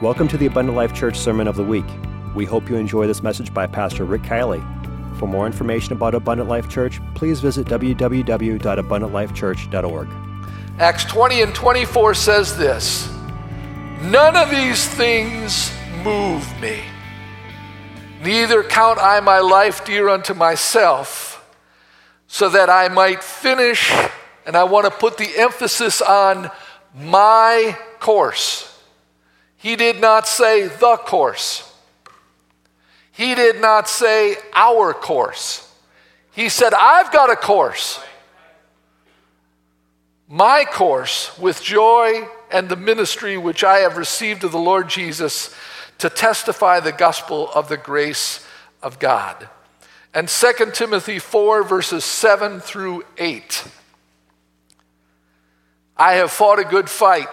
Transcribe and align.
Welcome 0.00 0.26
to 0.28 0.36
the 0.36 0.46
Abundant 0.46 0.76
Life 0.76 0.94
Church 0.94 1.16
Sermon 1.16 1.46
of 1.46 1.54
the 1.54 1.62
Week. 1.62 1.84
We 2.34 2.44
hope 2.44 2.68
you 2.68 2.74
enjoy 2.74 3.06
this 3.06 3.22
message 3.22 3.54
by 3.54 3.68
Pastor 3.68 4.04
Rick 4.04 4.22
Kielley. 4.22 4.60
For 5.16 5.28
more 5.28 5.46
information 5.46 5.92
about 5.92 6.16
Abundant 6.16 6.48
Life 6.48 6.68
Church, 6.68 7.00
please 7.14 7.38
visit 7.38 7.68
www.abundantlifechurch.org. 7.68 10.08
Acts 10.80 11.04
20 11.04 11.42
and 11.42 11.54
24 11.54 12.14
says 12.14 12.58
this 12.58 13.08
None 14.02 14.34
of 14.34 14.50
these 14.50 14.88
things 14.88 15.72
move 16.02 16.60
me. 16.60 16.80
Neither 18.24 18.64
count 18.64 18.98
I 18.98 19.20
my 19.20 19.38
life 19.38 19.84
dear 19.84 20.08
unto 20.08 20.34
myself, 20.34 21.48
so 22.26 22.48
that 22.48 22.68
I 22.68 22.88
might 22.88 23.22
finish, 23.22 23.92
and 24.46 24.56
I 24.56 24.64
want 24.64 24.86
to 24.86 24.90
put 24.90 25.16
the 25.16 25.30
emphasis 25.36 26.02
on 26.02 26.50
my 26.92 27.78
course. 28.00 28.71
He 29.62 29.76
did 29.76 30.00
not 30.00 30.26
say 30.26 30.66
the 30.66 30.96
course. 30.96 31.72
He 33.12 33.36
did 33.36 33.60
not 33.60 33.88
say 33.88 34.34
our 34.52 34.92
course. 34.92 35.72
He 36.32 36.48
said, 36.48 36.74
I've 36.74 37.12
got 37.12 37.30
a 37.30 37.36
course. 37.36 38.00
My 40.28 40.64
course 40.64 41.38
with 41.38 41.62
joy 41.62 42.26
and 42.50 42.68
the 42.68 42.74
ministry 42.74 43.36
which 43.36 43.62
I 43.62 43.78
have 43.78 43.96
received 43.96 44.42
of 44.42 44.50
the 44.50 44.58
Lord 44.58 44.88
Jesus 44.88 45.54
to 45.98 46.10
testify 46.10 46.80
the 46.80 46.90
gospel 46.90 47.48
of 47.54 47.68
the 47.68 47.76
grace 47.76 48.44
of 48.82 48.98
God. 48.98 49.48
And 50.12 50.28
2 50.28 50.72
Timothy 50.72 51.20
4, 51.20 51.62
verses 51.62 52.04
7 52.04 52.58
through 52.58 53.04
8. 53.16 53.64
I 55.96 56.14
have 56.14 56.32
fought 56.32 56.58
a 56.58 56.64
good 56.64 56.90
fight. 56.90 57.28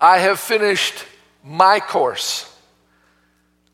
I 0.00 0.18
have 0.18 0.38
finished 0.38 1.04
my 1.44 1.80
course. 1.80 2.54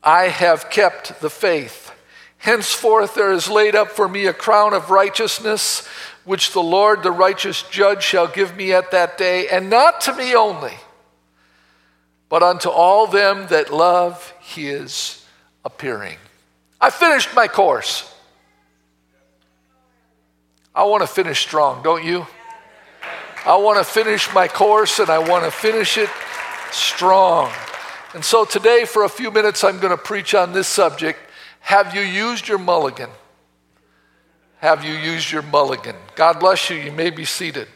I 0.03 0.23
have 0.27 0.69
kept 0.69 1.21
the 1.21 1.29
faith. 1.29 1.91
Henceforth 2.37 3.15
there 3.15 3.31
is 3.31 3.49
laid 3.49 3.75
up 3.75 3.89
for 3.89 4.07
me 4.07 4.27
a 4.27 4.33
crown 4.33 4.73
of 4.73 4.91
righteousness, 4.91 5.87
which 6.25 6.53
the 6.53 6.61
Lord, 6.61 7.03
the 7.03 7.11
righteous 7.11 7.63
judge, 7.63 8.03
shall 8.03 8.27
give 8.27 8.55
me 8.55 8.73
at 8.73 8.91
that 8.91 9.17
day, 9.17 9.47
and 9.47 9.69
not 9.69 10.01
to 10.01 10.13
me 10.15 10.35
only, 10.35 10.73
but 12.29 12.43
unto 12.43 12.69
all 12.69 13.07
them 13.07 13.47
that 13.47 13.73
love 13.73 14.33
his 14.39 15.23
appearing. 15.63 16.17
I 16.79 16.89
finished 16.89 17.33
my 17.35 17.47
course. 17.47 18.11
I 20.73 20.83
want 20.83 21.01
to 21.01 21.07
finish 21.07 21.39
strong, 21.39 21.81
don't 21.81 22.03
you? 22.03 22.27
I 23.45 23.57
want 23.57 23.77
to 23.77 23.83
finish 23.83 24.33
my 24.33 24.47
course 24.47 24.97
and 24.97 25.09
I 25.09 25.19
want 25.19 25.45
to 25.45 25.51
finish 25.51 25.99
it 25.99 26.09
strong. 26.71 27.51
And 28.15 28.25
so 28.25 28.43
today, 28.43 28.85
for 28.85 29.03
a 29.03 29.09
few 29.09 29.29
minutes, 29.29 29.63
I'm 29.63 29.77
going 29.77 29.95
to 29.95 30.01
preach 30.01 30.33
on 30.33 30.51
this 30.51 30.67
subject. 30.67 31.19
Have 31.59 31.93
you 31.93 32.01
used 32.01 32.47
your 32.47 32.57
mulligan? 32.57 33.09
Have 34.57 34.83
you 34.83 34.93
used 34.93 35.31
your 35.31 35.43
mulligan? 35.43 35.95
God 36.15 36.39
bless 36.39 36.71
you. 36.71 36.77
You 36.77 36.91
may 36.91 37.11
be 37.11 37.23
seated. 37.23 37.67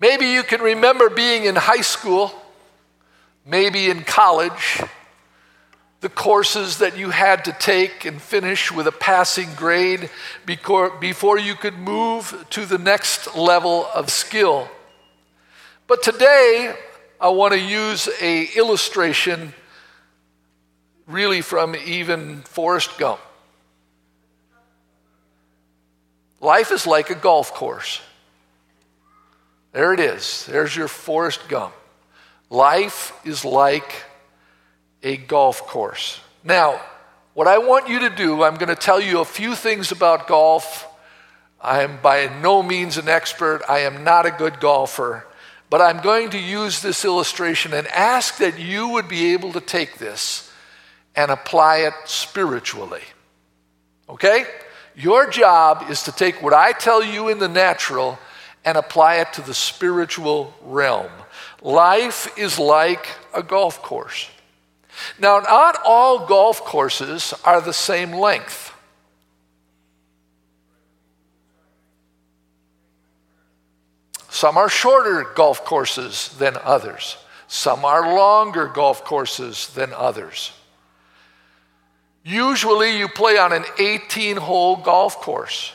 Maybe 0.00 0.28
you 0.28 0.42
can 0.42 0.62
remember 0.62 1.10
being 1.10 1.44
in 1.44 1.56
high 1.56 1.82
school, 1.82 2.32
maybe 3.44 3.90
in 3.90 4.02
college 4.02 4.80
the 6.00 6.08
courses 6.08 6.78
that 6.78 6.96
you 6.96 7.10
had 7.10 7.44
to 7.44 7.52
take 7.52 8.06
and 8.06 8.20
finish 8.22 8.72
with 8.72 8.86
a 8.86 8.92
passing 8.92 9.52
grade 9.54 10.08
before 10.46 11.38
you 11.38 11.54
could 11.54 11.78
move 11.78 12.46
to 12.50 12.64
the 12.64 12.78
next 12.78 13.36
level 13.36 13.86
of 13.94 14.10
skill. 14.10 14.68
But 15.86 16.02
today, 16.02 16.74
I 17.20 17.28
want 17.28 17.52
to 17.52 17.60
use 17.60 18.08
a 18.20 18.44
illustration 18.56 19.52
really 21.06 21.42
from 21.42 21.76
even 21.76 22.40
Forrest 22.42 22.96
Gump. 22.96 23.20
Life 26.40 26.72
is 26.72 26.86
like 26.86 27.10
a 27.10 27.14
golf 27.14 27.52
course. 27.52 28.00
There 29.72 29.92
it 29.92 30.00
is. 30.00 30.46
There's 30.46 30.74
your 30.74 30.88
Forrest 30.88 31.46
Gump. 31.48 31.74
Life 32.48 33.12
is 33.24 33.44
like 33.44 33.92
a 35.02 35.16
golf 35.16 35.66
course. 35.66 36.20
Now, 36.44 36.80
what 37.34 37.46
I 37.46 37.58
want 37.58 37.88
you 37.88 38.00
to 38.00 38.10
do, 38.10 38.42
I'm 38.42 38.56
going 38.56 38.68
to 38.68 38.74
tell 38.74 39.00
you 39.00 39.20
a 39.20 39.24
few 39.24 39.54
things 39.54 39.92
about 39.92 40.26
golf. 40.26 40.86
I 41.60 41.82
am 41.82 41.98
by 42.02 42.30
no 42.40 42.62
means 42.62 42.96
an 42.98 43.08
expert, 43.08 43.62
I 43.68 43.80
am 43.80 44.02
not 44.02 44.26
a 44.26 44.30
good 44.30 44.60
golfer, 44.60 45.26
but 45.68 45.80
I'm 45.80 46.02
going 46.02 46.30
to 46.30 46.38
use 46.38 46.82
this 46.82 47.04
illustration 47.04 47.74
and 47.74 47.86
ask 47.88 48.38
that 48.38 48.58
you 48.58 48.88
would 48.88 49.08
be 49.08 49.32
able 49.32 49.52
to 49.52 49.60
take 49.60 49.98
this 49.98 50.50
and 51.14 51.30
apply 51.30 51.78
it 51.78 51.94
spiritually. 52.06 53.02
Okay? 54.08 54.44
Your 54.96 55.30
job 55.30 55.90
is 55.90 56.02
to 56.04 56.12
take 56.12 56.42
what 56.42 56.52
I 56.52 56.72
tell 56.72 57.04
you 57.04 57.28
in 57.28 57.38
the 57.38 57.48
natural 57.48 58.18
and 58.64 58.76
apply 58.76 59.16
it 59.16 59.32
to 59.34 59.42
the 59.42 59.54
spiritual 59.54 60.54
realm. 60.62 61.10
Life 61.62 62.36
is 62.38 62.58
like 62.58 63.06
a 63.34 63.42
golf 63.42 63.80
course. 63.82 64.28
Now, 65.18 65.40
not 65.40 65.78
all 65.84 66.26
golf 66.26 66.60
courses 66.60 67.34
are 67.44 67.60
the 67.60 67.72
same 67.72 68.12
length. 68.12 68.72
Some 74.28 74.56
are 74.56 74.70
shorter 74.70 75.26
golf 75.34 75.64
courses 75.64 76.34
than 76.38 76.56
others. 76.64 77.16
Some 77.46 77.84
are 77.84 78.14
longer 78.14 78.68
golf 78.68 79.04
courses 79.04 79.68
than 79.74 79.92
others. 79.92 80.52
Usually, 82.22 82.96
you 82.96 83.08
play 83.08 83.38
on 83.38 83.52
an 83.52 83.64
18 83.78 84.36
hole 84.36 84.76
golf 84.76 85.16
course. 85.16 85.72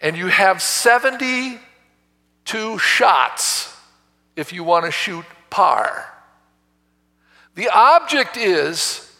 And 0.00 0.16
you 0.16 0.28
have 0.28 0.62
72 0.62 2.78
shots 2.78 3.76
if 4.34 4.52
you 4.52 4.64
want 4.64 4.86
to 4.86 4.90
shoot 4.90 5.26
par. 5.58 6.06
The 7.56 7.68
object 7.68 8.36
is 8.36 9.12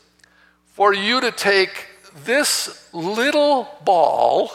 for 0.67 0.95
you 0.95 1.21
to 1.21 1.33
take 1.33 1.87
this 2.25 2.89
little 2.93 3.69
ball 3.85 4.53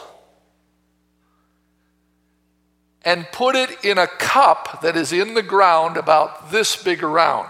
and 3.04 3.28
put 3.34 3.58
it 3.58 3.84
in 3.84 3.98
a 3.98 4.08
cup 4.08 4.80
that 4.82 4.96
is 4.96 5.12
in 5.12 5.34
the 5.34 5.44
ground 5.44 5.98
about 5.98 6.52
this 6.52 6.82
big 6.82 7.04
around. 7.04 7.50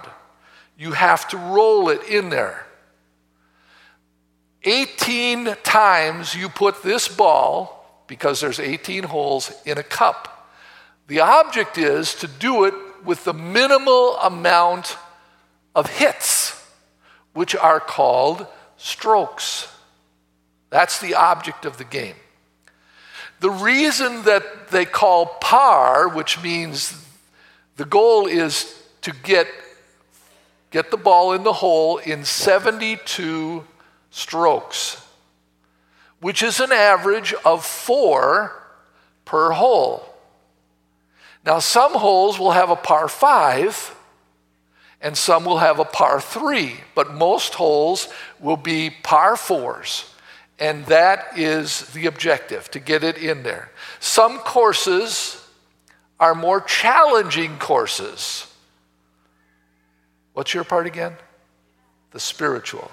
You 0.79 0.93
have 0.93 1.27
to 1.27 1.37
roll 1.37 1.89
it 1.89 2.01
in 2.09 2.29
there. 2.29 2.65
18 4.63 5.57
times 5.61 6.33
you 6.33 6.49
put 6.49 6.81
this 6.81 7.07
ball, 7.07 8.03
because 8.07 8.41
there's 8.41 8.59
18 8.59 9.03
holes, 9.03 9.51
in 9.63 9.77
a 9.77 9.83
cup. 9.83 10.49
The 11.05 11.19
object 11.19 11.77
is 11.77 12.15
to 12.15 12.27
do 12.27 12.63
it 12.63 12.73
with 13.05 13.23
the 13.23 13.33
minimal 13.33 14.17
amount 14.17 14.97
of 15.75 15.89
hits, 15.89 16.63
which 17.33 17.55
are 17.55 17.79
called 17.79 18.47
strokes. 18.77 19.67
That's 20.69 20.99
the 20.99 21.15
object 21.15 21.65
of 21.65 21.77
the 21.77 21.83
game. 21.83 22.15
The 23.39 23.51
reason 23.51 24.23
that 24.23 24.69
they 24.69 24.85
call 24.85 25.25
par, 25.41 26.07
which 26.07 26.41
means 26.41 27.05
the 27.75 27.85
goal 27.85 28.25
is 28.27 28.81
to 29.01 29.11
get, 29.11 29.47
get 30.71 30.91
the 30.91 30.97
ball 30.97 31.33
in 31.33 31.43
the 31.43 31.53
hole 31.53 31.97
in 31.97 32.23
72 32.23 33.65
strokes, 34.11 35.05
which 36.21 36.41
is 36.41 36.59
an 36.59 36.71
average 36.71 37.33
of 37.43 37.65
four 37.65 38.53
per 39.25 39.51
hole. 39.51 40.12
Now, 41.45 41.59
some 41.59 41.93
holes 41.93 42.39
will 42.39 42.51
have 42.51 42.69
a 42.69 42.75
par 42.75 43.07
five, 43.07 43.95
and 45.01 45.17
some 45.17 45.43
will 45.43 45.57
have 45.57 45.79
a 45.79 45.85
par 45.85 46.21
three, 46.21 46.77
but 46.95 47.13
most 47.13 47.55
holes 47.55 48.07
will 48.39 48.57
be 48.57 48.89
par 48.89 49.35
fours. 49.35 50.09
And 50.57 50.85
that 50.85 51.37
is 51.37 51.81
the 51.87 52.05
objective 52.05 52.71
to 52.71 52.79
get 52.79 53.03
it 53.03 53.17
in 53.17 53.43
there. 53.43 53.71
Some 53.99 54.37
courses 54.39 55.45
are 56.19 56.35
more 56.35 56.61
challenging 56.61 57.57
courses. 57.57 58.47
What's 60.31 60.53
your 60.53 60.63
part 60.63 60.87
again? 60.87 61.17
The 62.11 62.19
spiritual. 62.19 62.89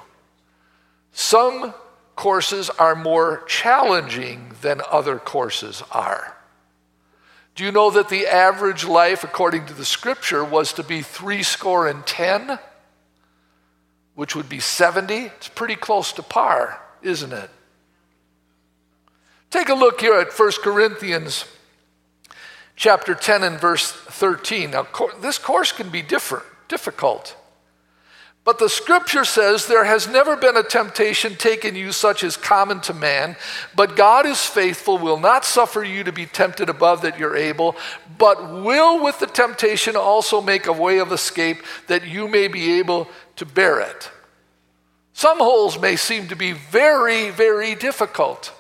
Some 1.13 1.75
courses 2.17 2.71
are 2.71 2.97
more 2.97 3.45
challenging 3.47 4.53
than 4.63 4.81
other 4.91 5.19
courses 5.19 5.83
are. 5.93 6.37
Do 7.55 7.65
you 7.65 7.73
know 7.73 7.91
that 7.91 8.09
the 8.09 8.27
average 8.27 8.85
life, 8.85 9.25
according 9.25 9.67
to 9.67 9.75
the 9.75 9.85
scripture, 9.85 10.45
was 10.45 10.73
to 10.75 10.83
be 10.83 11.03
three 11.03 11.43
score 11.43 11.87
and 11.87 12.07
ten, 12.07 12.59
which 14.15 14.35
would 14.35 14.49
be 14.49 14.61
70? 14.61 15.15
It's 15.15 15.49
pretty 15.49 15.77
close 15.77 16.13
to 16.15 16.23
par, 16.23 16.81
isn't 17.03 17.33
it? 17.33 17.51
Take 19.51 19.69
a 19.69 19.75
look 19.75 20.01
here 20.01 20.15
at 20.15 20.33
1 20.33 20.53
Corinthians 20.63 21.45
chapter 22.77 23.15
10 23.15 23.43
and 23.43 23.61
verse 23.61 23.91
13. 23.91 24.71
Now, 24.71 24.87
this 25.21 25.39
course 25.39 25.73
can 25.73 25.91
be 25.91 26.03
different, 26.03 26.47
difficult. 26.69 27.37
But 28.43 28.59
the 28.59 28.71
scripture 28.71 29.25
says 29.25 29.67
there 29.67 29.85
has 29.85 30.09
never 30.09 30.35
been 30.35 30.57
a 30.57 30.63
temptation 30.63 31.37
taken 31.37 31.77
you 31.77 31.93
such 31.93 32.25
as 32.25 32.39
common 32.39 32.81
to 32.83 32.95
man, 32.95 33.37
but 33.77 33.97
God 33.97 34.25
is 34.25 34.45
faithful, 34.45 34.97
will 34.97 35.21
not 35.21 35.45
suffer 35.45 35.85
you 35.85 36.05
to 36.05 36.13
be 36.13 36.25
tempted 36.25 36.71
above 36.71 37.03
that 37.03 37.19
you're 37.19 37.37
able, 37.37 37.77
but 38.17 38.63
will 38.63 39.03
with 39.05 39.19
the 39.19 39.27
temptation 39.27 39.95
also 39.95 40.41
make 40.41 40.67
a 40.67 40.73
way 40.73 40.99
of 40.99 41.13
escape 41.13 41.59
that 41.87 42.07
you 42.07 42.29
may 42.29 42.49
be 42.49 42.79
able 42.79 43.09
to 43.37 43.45
bear 43.45 43.81
it. 43.81 44.11
Some 45.13 45.39
holes 45.39 45.79
may 45.79 45.97
seem 45.97 46.29
to 46.29 46.37
be 46.37 46.53
very, 46.53 47.29
very 47.29 47.75
difficult. 47.75 48.55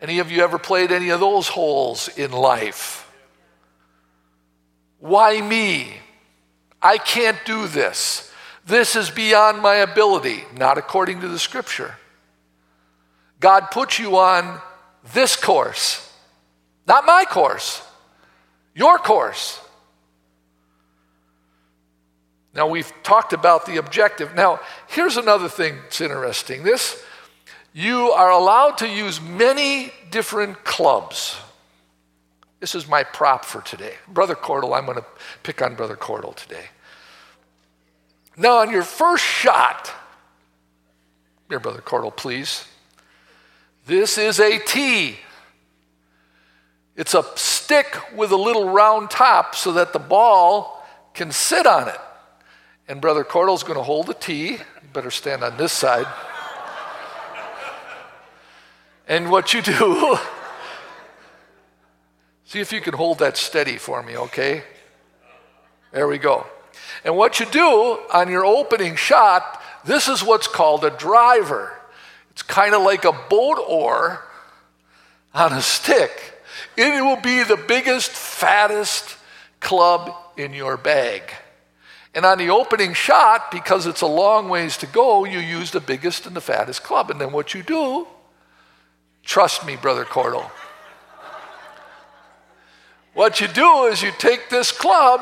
Any 0.00 0.20
of 0.20 0.30
you 0.30 0.42
ever 0.42 0.58
played 0.58 0.92
any 0.92 1.10
of 1.10 1.20
those 1.20 1.48
holes 1.48 2.08
in 2.16 2.30
life? 2.30 3.12
Why 4.98 5.42
me? 5.42 6.00
I 6.80 6.98
can't 6.98 7.38
do 7.44 7.66
this. 7.66 8.32
This 8.66 8.96
is 8.96 9.10
beyond 9.10 9.62
my 9.62 9.76
ability, 9.76 10.44
not 10.56 10.78
according 10.78 11.20
to 11.22 11.28
the 11.28 11.38
scripture. 11.38 11.96
God 13.40 13.70
put 13.70 13.98
you 13.98 14.16
on 14.18 14.60
this 15.14 15.36
course, 15.36 16.12
not 16.86 17.06
my 17.06 17.24
course, 17.24 17.82
your 18.74 18.98
course. 18.98 19.60
Now, 22.54 22.66
we've 22.66 22.92
talked 23.02 23.32
about 23.32 23.66
the 23.66 23.76
objective. 23.76 24.34
Now, 24.34 24.60
here's 24.88 25.16
another 25.16 25.48
thing 25.48 25.76
that's 25.82 26.00
interesting. 26.00 26.62
This 26.62 27.02
you 27.72 28.10
are 28.10 28.30
allowed 28.30 28.78
to 28.78 28.88
use 28.88 29.20
many 29.20 29.92
different 30.10 30.64
clubs. 30.64 31.36
This 32.60 32.74
is 32.74 32.88
my 32.88 33.04
prop 33.04 33.44
for 33.44 33.60
today. 33.60 33.94
Brother 34.08 34.34
Cordell, 34.34 34.76
I'm 34.76 34.84
going 34.84 34.98
to 34.98 35.04
pick 35.42 35.62
on 35.62 35.74
Brother 35.76 35.96
Cordell 35.96 36.34
today. 36.34 36.66
Now, 38.36 38.58
on 38.58 38.70
your 38.70 38.82
first 38.82 39.24
shot, 39.24 39.92
here, 41.48 41.60
Brother 41.60 41.80
Cordell, 41.80 42.14
please. 42.14 42.66
This 43.86 44.18
is 44.18 44.38
a 44.38 44.58
tee. 44.58 45.16
It's 46.94 47.14
a 47.14 47.24
stick 47.36 47.96
with 48.14 48.32
a 48.32 48.36
little 48.36 48.68
round 48.68 49.10
top 49.10 49.54
so 49.54 49.72
that 49.72 49.92
the 49.92 49.98
ball 49.98 50.84
can 51.14 51.32
sit 51.32 51.66
on 51.66 51.88
it. 51.88 52.00
And 52.86 53.00
Brother 53.00 53.24
Cordell's 53.24 53.62
going 53.62 53.78
to 53.78 53.82
hold 53.82 54.08
the 54.08 54.14
tee. 54.14 54.58
Better 54.92 55.10
stand 55.10 55.42
on 55.42 55.56
this 55.56 55.72
side. 55.72 56.06
And 59.06 59.30
what 59.30 59.54
you 59.54 59.62
do, 59.62 60.18
see 62.48 62.60
if 62.60 62.72
you 62.72 62.80
can 62.80 62.94
hold 62.94 63.18
that 63.18 63.36
steady 63.36 63.76
for 63.76 64.02
me, 64.02 64.16
okay? 64.16 64.62
There 65.92 66.08
we 66.08 66.16
go. 66.16 66.46
And 67.04 67.14
what 67.14 67.40
you 67.40 67.46
do 67.46 68.00
on 68.10 68.30
your 68.30 68.46
opening 68.46 68.96
shot, 68.96 69.62
this 69.84 70.08
is 70.08 70.24
what's 70.24 70.48
called 70.48 70.82
a 70.82 70.90
driver. 70.90 71.76
It's 72.30 72.42
kind 72.42 72.74
of 72.74 72.82
like 72.82 73.04
a 73.04 73.12
boat 73.12 73.62
oar 73.68 74.24
on 75.34 75.52
a 75.52 75.60
stick. 75.60 76.40
It 76.74 77.04
will 77.04 77.20
be 77.20 77.42
the 77.42 77.58
biggest, 77.58 78.10
fattest 78.10 79.18
club 79.60 80.10
in 80.38 80.54
your 80.54 80.78
bag. 80.78 81.22
And 82.14 82.24
on 82.24 82.38
the 82.38 82.48
opening 82.48 82.94
shot, 82.94 83.50
because 83.50 83.86
it's 83.86 84.00
a 84.00 84.06
long 84.06 84.48
ways 84.48 84.78
to 84.78 84.86
go, 84.86 85.26
you 85.26 85.38
use 85.38 85.70
the 85.70 85.80
biggest 85.80 86.26
and 86.26 86.34
the 86.34 86.40
fattest 86.40 86.82
club. 86.82 87.10
And 87.10 87.20
then 87.20 87.32
what 87.32 87.52
you 87.52 87.62
do 87.62 88.06
Trust 89.22 89.66
me, 89.66 89.76
Brother 89.76 90.06
Cordell. 90.06 90.50
What 93.18 93.40
you 93.40 93.48
do 93.48 93.86
is 93.86 94.00
you 94.00 94.12
take 94.16 94.48
this 94.48 94.70
club 94.70 95.20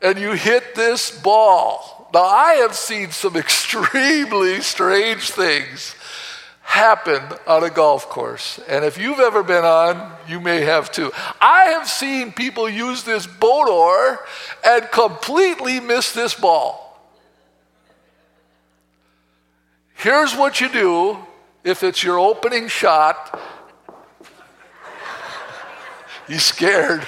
and 0.00 0.18
you 0.18 0.32
hit 0.32 0.74
this 0.74 1.10
ball. 1.10 2.08
Now, 2.14 2.22
I 2.22 2.54
have 2.62 2.74
seen 2.74 3.10
some 3.10 3.36
extremely 3.46 4.62
strange 4.62 5.28
things 5.28 5.94
happen 6.62 7.20
on 7.46 7.62
a 7.62 7.68
golf 7.68 8.08
course. 8.08 8.58
And 8.70 8.86
if 8.86 8.96
you've 8.96 9.20
ever 9.20 9.42
been 9.42 9.66
on, 9.66 10.10
you 10.26 10.40
may 10.40 10.62
have 10.62 10.90
too. 10.90 11.12
I 11.42 11.64
have 11.72 11.90
seen 11.90 12.32
people 12.32 12.70
use 12.70 13.02
this 13.02 13.26
boat 13.26 14.16
and 14.64 14.90
completely 14.90 15.78
miss 15.78 16.12
this 16.12 16.32
ball. 16.32 16.98
Here's 19.92 20.34
what 20.34 20.62
you 20.62 20.70
do 20.70 21.18
if 21.64 21.82
it's 21.82 22.02
your 22.02 22.18
opening 22.18 22.68
shot, 22.68 23.38
you 26.28 26.38
scared. 26.38 27.06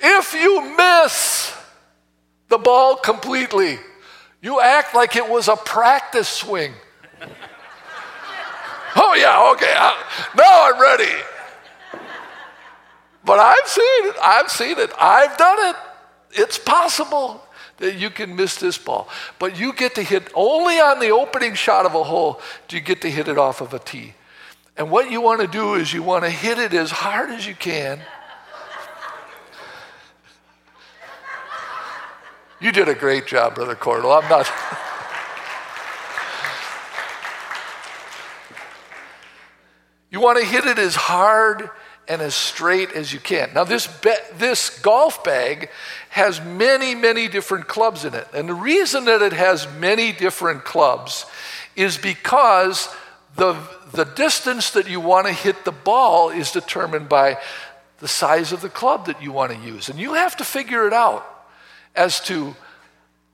if 0.00 0.34
you 0.34 0.76
miss 0.76 1.54
the 2.48 2.58
ball 2.58 2.96
completely, 2.96 3.78
you 4.40 4.60
act 4.60 4.94
like 4.94 5.16
it 5.16 5.28
was 5.28 5.48
a 5.48 5.56
practice 5.56 6.28
swing. 6.28 6.72
oh, 8.96 9.14
yeah, 9.18 9.52
okay, 9.52 9.74
I, 9.76 9.96
now 10.36 10.72
I'm 10.72 10.80
ready. 10.80 11.12
But 13.24 13.38
I've 13.38 13.68
seen 13.68 13.84
it, 14.08 14.16
I've 14.20 14.50
seen 14.50 14.78
it, 14.78 14.90
I've 14.98 15.36
done 15.36 15.70
it. 15.70 15.76
It's 16.32 16.58
possible 16.58 17.46
that 17.78 17.96
you 17.96 18.10
can 18.10 18.34
miss 18.34 18.56
this 18.56 18.78
ball. 18.78 19.08
But 19.38 19.58
you 19.58 19.72
get 19.72 19.94
to 19.96 20.02
hit 20.02 20.30
only 20.34 20.80
on 20.80 20.98
the 20.98 21.10
opening 21.10 21.54
shot 21.54 21.86
of 21.86 21.94
a 21.94 22.02
hole 22.02 22.40
do 22.68 22.76
you 22.76 22.82
get 22.82 23.00
to 23.02 23.10
hit 23.10 23.28
it 23.28 23.38
off 23.38 23.60
of 23.60 23.74
a 23.74 23.78
tee. 23.78 24.14
And 24.76 24.90
what 24.90 25.10
you 25.10 25.20
want 25.20 25.40
to 25.40 25.46
do 25.46 25.74
is 25.74 25.92
you 25.92 26.02
want 26.02 26.24
to 26.24 26.30
hit 26.30 26.58
it 26.58 26.72
as 26.72 26.90
hard 26.90 27.30
as 27.30 27.46
you 27.46 27.54
can. 27.54 28.00
You 32.60 32.72
did 32.72 32.88
a 32.88 32.94
great 32.94 33.26
job, 33.26 33.56
Brother 33.56 33.74
Cordell. 33.74 34.22
I'm 34.22 34.28
not. 34.28 34.46
you 40.10 40.20
want 40.20 40.38
to 40.38 40.44
hit 40.44 40.64
it 40.64 40.78
as 40.78 40.94
hard 40.94 41.70
and 42.08 42.22
as 42.22 42.34
straight 42.34 42.92
as 42.92 43.12
you 43.12 43.18
can. 43.18 43.50
Now, 43.54 43.64
this, 43.64 43.86
be- 43.86 44.14
this 44.36 44.80
golf 44.80 45.24
bag 45.24 45.70
has 46.10 46.40
many, 46.40 46.94
many 46.94 47.28
different 47.28 47.68
clubs 47.68 48.04
in 48.04 48.14
it. 48.14 48.26
And 48.32 48.48
the 48.48 48.54
reason 48.54 49.04
that 49.06 49.22
it 49.22 49.32
has 49.32 49.66
many 49.78 50.12
different 50.12 50.64
clubs 50.64 51.26
is 51.74 51.98
because 51.98 52.94
the, 53.36 53.56
the 53.92 54.04
distance 54.04 54.70
that 54.70 54.88
you 54.88 55.00
want 55.00 55.26
to 55.26 55.32
hit 55.32 55.64
the 55.64 55.72
ball 55.72 56.30
is 56.30 56.50
determined 56.52 57.08
by 57.08 57.38
the 57.98 58.08
size 58.08 58.52
of 58.52 58.60
the 58.60 58.68
club 58.68 59.06
that 59.06 59.22
you 59.22 59.32
want 59.32 59.52
to 59.52 59.58
use. 59.58 59.88
And 59.88 59.98
you 59.98 60.14
have 60.14 60.36
to 60.38 60.44
figure 60.44 60.86
it 60.86 60.92
out 60.92 61.26
as 61.94 62.20
to 62.20 62.54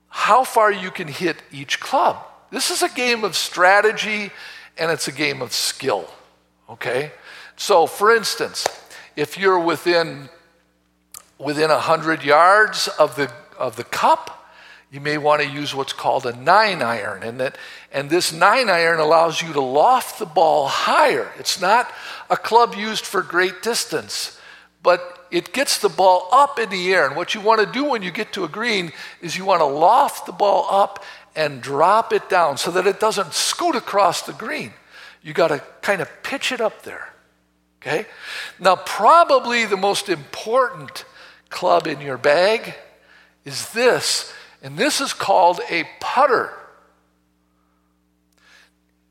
how 0.09 0.45
far 0.45 0.71
you 0.71 0.91
can 0.91 1.09
hit 1.09 1.37
each 1.53 1.81
club. 1.81 2.17
This 2.51 2.71
is 2.71 2.83
a 2.83 2.89
game 2.89 3.25
of 3.25 3.37
strategy 3.37 4.31
and 4.77 4.91
it's 4.91 5.09
a 5.09 5.13
game 5.13 5.43
of 5.43 5.53
skill, 5.53 6.09
okay? 6.71 7.13
So, 7.57 7.87
for 7.87 8.15
instance, 8.15 8.67
if 9.17 9.37
you're 9.37 9.59
within 9.59 10.29
within 11.39 11.71
100 11.71 12.25
yards 12.25 12.89
of 12.99 13.17
the, 13.17 13.33
of 13.59 13.77
the 13.77 13.85
cup, 13.85 14.38
you 14.91 15.01
may 15.01 15.19
want 15.19 15.43
to 15.43 15.49
use 15.49 15.75
what's 15.75 15.93
called 15.93 16.25
a 16.25 16.35
nine 16.35 16.81
iron. 16.81 17.23
And, 17.23 17.41
that, 17.41 17.59
and 17.93 18.09
this 18.09 18.33
nine 18.33 18.71
iron 18.71 19.01
allows 19.01 19.43
you 19.43 19.53
to 19.53 19.61
loft 19.61 20.19
the 20.19 20.27
ball 20.27 20.67
higher. 20.67 21.31
It's 21.39 21.61
not 21.61 21.93
a 22.31 22.37
club 22.37 22.75
used 22.75 23.05
for 23.05 23.23
great 23.23 23.61
distance, 23.63 24.41
but 24.83 25.27
it 25.31 25.53
gets 25.53 25.79
the 25.79 25.91
ball 25.91 26.29
up 26.33 26.59
in 26.59 26.71
the 26.71 26.95
air. 26.95 27.07
And 27.07 27.17
what 27.17 27.35
you 27.35 27.41
want 27.43 27.61
to 27.61 27.71
do 27.71 27.85
when 27.85 28.03
you 28.03 28.11
get 28.11 28.33
to 28.33 28.45
a 28.45 28.49
green 28.49 28.93
is 29.21 29.37
you 29.37 29.45
want 29.45 29.61
to 29.61 29.67
loft 29.67 30.25
the 30.25 30.33
ball 30.33 30.67
up 30.71 31.05
and 31.37 31.61
drop 31.61 32.13
it 32.13 32.31
down 32.31 32.57
so 32.57 32.71
that 32.71 32.87
it 32.87 32.99
doesn't 32.99 33.35
scoot 33.35 33.77
across 33.77 34.23
the 34.23 34.33
green. 34.33 34.73
You 35.23 35.35
got 35.35 35.49
to 35.49 35.63
kind 35.83 36.01
of 36.01 36.09
pitch 36.23 36.51
it 36.51 36.63
up 36.63 36.83
there. 36.83 37.13
Okay? 37.83 38.07
Now, 38.59 38.77
probably 38.77 39.67
the 39.67 39.77
most 39.77 40.09
important 40.09 41.05
club 41.51 41.87
in 41.87 42.01
your 42.01 42.19
bag 42.19 42.75
is 43.45 43.71
this, 43.73 44.33
and 44.63 44.77
this 44.77 45.01
is 45.01 45.13
called 45.13 45.61
a 45.71 45.85
putter. 46.01 46.53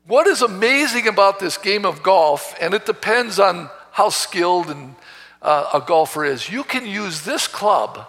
What 0.06 0.26
is 0.26 0.42
amazing 0.42 1.06
about 1.06 1.38
this 1.38 1.58
game 1.58 1.84
of 1.84 2.02
golf, 2.02 2.54
and 2.60 2.72
it 2.74 2.86
depends 2.86 3.38
on 3.38 3.70
how 3.92 4.08
skilled 4.08 4.70
and, 4.70 4.94
uh, 5.42 5.70
a 5.74 5.80
golfer 5.80 6.24
is, 6.24 6.48
you 6.48 6.64
can 6.64 6.86
use 6.86 7.22
this 7.22 7.46
club 7.46 8.06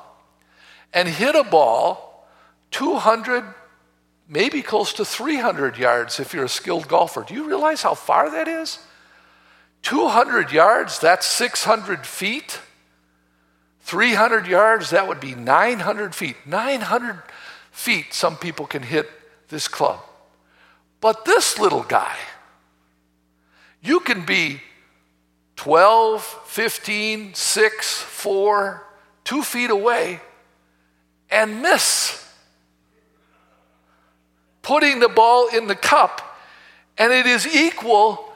and 0.94 1.08
hit 1.08 1.36
a 1.36 1.44
ball 1.44 2.28
200, 2.72 3.44
maybe 4.28 4.62
close 4.62 4.94
to 4.94 5.06
300 5.06 5.78
yards 5.78 6.20
if 6.20 6.34
you're 6.34 6.46
a 6.46 6.50
skilled 6.50 6.88
golfer. 6.88 7.24
Do 7.28 7.34
you 7.34 7.48
realize 7.48 7.82
how 7.82 7.96
far 7.96 8.30
that 8.32 8.48
is? 8.48 8.80
200 9.82 10.52
yards, 10.52 11.00
that's 11.00 11.26
600 11.26 12.06
feet. 12.06 12.60
300 13.90 14.46
yards, 14.46 14.92
that 14.92 15.08
would 15.08 15.20
be 15.20 15.34
900 15.34 16.14
feet. 16.14 16.36
900 16.46 17.24
feet, 17.72 18.14
some 18.14 18.38
people 18.38 18.68
can 18.68 18.84
hit 18.84 19.10
this 19.48 19.68
club. 19.68 20.00
But 21.02 21.26
this 21.26 21.58
little 21.58 21.82
guy, 21.82 22.16
you 23.82 24.00
can 24.00 24.28
be 24.28 24.62
12, 25.56 26.24
15, 26.46 27.34
6, 27.34 28.02
4, 28.02 28.88
2 29.24 29.42
feet 29.42 29.72
away 29.72 30.22
and 31.32 31.64
miss 31.64 32.24
putting 34.62 35.00
the 35.00 35.10
ball 35.10 35.48
in 35.48 35.66
the 35.66 35.76
cup, 35.76 36.22
and 36.96 37.12
it 37.12 37.26
is 37.26 37.48
equal, 37.48 38.32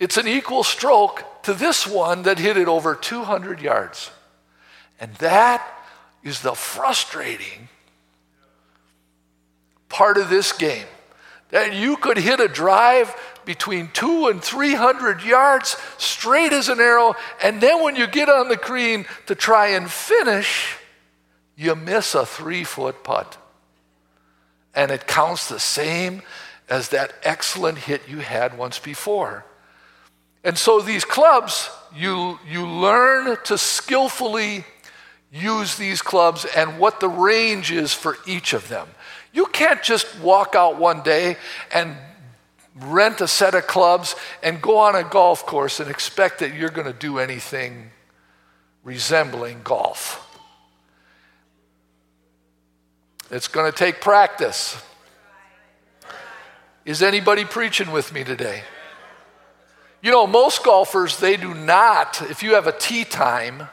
it's 0.00 0.16
an 0.16 0.26
equal 0.26 0.64
stroke 0.64 1.24
to 1.44 1.54
this 1.54 1.86
one 1.86 2.22
that 2.22 2.40
hit 2.40 2.56
it 2.56 2.66
over 2.66 2.96
200 2.96 3.60
yards. 3.60 4.10
And 5.00 5.14
that 5.16 5.66
is 6.22 6.40
the 6.40 6.54
frustrating 6.54 7.68
part 9.88 10.16
of 10.16 10.28
this 10.28 10.52
game. 10.52 10.86
That 11.50 11.74
you 11.74 11.96
could 11.96 12.18
hit 12.18 12.40
a 12.40 12.48
drive 12.48 13.14
between 13.44 13.88
two 13.92 14.26
and 14.26 14.42
300 14.42 15.22
yards 15.22 15.76
straight 15.98 16.52
as 16.52 16.68
an 16.68 16.80
arrow, 16.80 17.14
and 17.42 17.60
then 17.60 17.82
when 17.82 17.94
you 17.94 18.08
get 18.08 18.28
on 18.28 18.48
the 18.48 18.56
green 18.56 19.06
to 19.26 19.36
try 19.36 19.68
and 19.68 19.88
finish, 19.88 20.76
you 21.56 21.76
miss 21.76 22.14
a 22.14 22.26
three 22.26 22.64
foot 22.64 23.04
putt 23.04 23.38
and 24.76 24.90
it 24.90 25.06
counts 25.06 25.48
the 25.48 25.58
same 25.58 26.22
as 26.68 26.90
that 26.90 27.14
excellent 27.22 27.78
hit 27.78 28.02
you 28.06 28.18
had 28.18 28.56
once 28.56 28.78
before. 28.78 29.44
And 30.44 30.56
so 30.56 30.80
these 30.80 31.04
clubs, 31.04 31.70
you, 31.96 32.38
you 32.48 32.68
learn 32.68 33.38
to 33.44 33.58
skillfully 33.58 34.64
use 35.36 35.76
these 35.76 36.02
clubs 36.02 36.44
and 36.44 36.78
what 36.78 37.00
the 37.00 37.08
range 37.08 37.70
is 37.70 37.92
for 37.92 38.16
each 38.26 38.52
of 38.52 38.68
them. 38.68 38.88
You 39.32 39.46
can't 39.46 39.82
just 39.82 40.18
walk 40.20 40.54
out 40.54 40.78
one 40.78 41.02
day 41.02 41.36
and 41.72 41.96
rent 42.74 43.20
a 43.20 43.28
set 43.28 43.54
of 43.54 43.66
clubs 43.66 44.14
and 44.42 44.60
go 44.60 44.78
on 44.78 44.94
a 44.94 45.04
golf 45.04 45.46
course 45.46 45.80
and 45.80 45.90
expect 45.90 46.40
that 46.40 46.54
you're 46.54 46.70
going 46.70 46.86
to 46.86 46.98
do 46.98 47.18
anything 47.18 47.90
resembling 48.84 49.60
golf. 49.62 50.22
It's 53.30 53.48
going 53.48 53.70
to 53.70 53.76
take 53.76 54.00
practice. 54.00 54.80
Is 56.84 57.02
anybody 57.02 57.44
preaching 57.44 57.90
with 57.90 58.12
me 58.12 58.22
today? 58.22 58.62
You 60.00 60.12
know, 60.12 60.26
most 60.26 60.62
golfers, 60.62 61.18
they 61.18 61.36
do 61.36 61.52
not, 61.52 62.22
if 62.30 62.44
you 62.44 62.54
have 62.54 62.68
a 62.68 62.72
tee 62.72 63.04
time, 63.04 63.68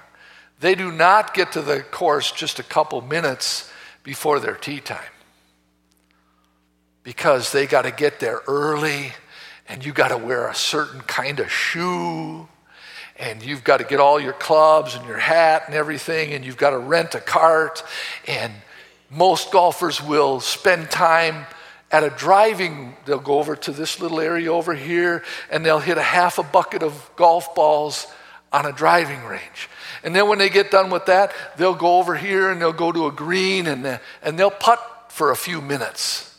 they 0.60 0.76
do 0.76 0.92
not 0.92 1.34
get 1.34 1.54
to 1.54 1.62
the 1.62 1.82
course 1.82 2.32
just 2.32 2.60
a 2.60 2.64
couple 2.64 3.02
minutes 3.02 3.72
before 4.04 4.40
their 4.40 4.56
tee 4.56 4.80
time. 4.80 5.00
Because 7.04 7.52
they 7.52 7.68
got 7.68 7.84
to 7.84 7.92
get 7.92 8.20
there 8.20 8.42
early 8.48 9.12
and 9.68 9.86
you 9.86 9.92
got 9.92 10.10
to 10.10 10.18
wear 10.18 10.48
a 10.48 10.56
certain 10.56 11.02
kind 11.02 11.40
of 11.40 11.52
shoe 11.52 12.48
and 13.18 13.44
you've 13.44 13.64
got 13.64 13.78
to 13.78 13.84
get 13.84 14.00
all 14.00 14.20
your 14.20 14.34
clubs 14.34 14.96
and 14.96 15.06
your 15.06 15.18
hat 15.18 15.64
and 15.68 15.76
everything 15.76 16.34
and 16.34 16.46
you've 16.46 16.58
got 16.58 16.72
to 16.72 16.78
rent 16.78 17.14
a 17.16 17.20
cart 17.20 17.84
and 18.28 18.54
most 19.10 19.52
golfers 19.52 20.02
will 20.02 20.40
spend 20.40 20.90
time 20.90 21.46
at 21.94 22.04
a 22.04 22.10
driving, 22.10 22.96
they'll 23.06 23.20
go 23.20 23.38
over 23.38 23.56
to 23.56 23.72
this 23.72 24.02
little 24.02 24.20
area 24.20 24.52
over 24.52 24.74
here 24.74 25.24
and 25.52 25.64
they'll 25.64 25.80
hit 25.80 26.00
a 26.00 26.04
half 26.04 26.40
a 26.40 26.44
bucket 26.44 26.82
of 26.82 27.12
golf 27.16 27.54
balls 27.54 28.08
on 28.52 28.66
a 28.66 28.72
driving 28.72 29.24
range. 29.26 29.70
And 30.04 30.16
then 30.16 30.28
when 30.28 30.38
they 30.38 30.50
get 30.50 30.70
done 30.70 30.90
with 30.90 31.06
that, 31.06 31.34
they'll 31.58 31.76
go 31.76 31.98
over 32.00 32.16
here 32.16 32.52
and 32.52 32.62
they'll 32.62 32.74
go 32.74 32.92
to 32.92 33.08
a 33.08 33.12
green 33.12 33.68
and, 33.68 34.00
and 34.22 34.38
they'll 34.38 34.52
putt 34.52 35.06
for 35.10 35.32
a 35.32 35.36
few 35.36 35.62
minutes. 35.62 36.38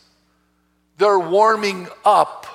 They're 0.97 1.19
warming 1.19 1.87
up 2.03 2.45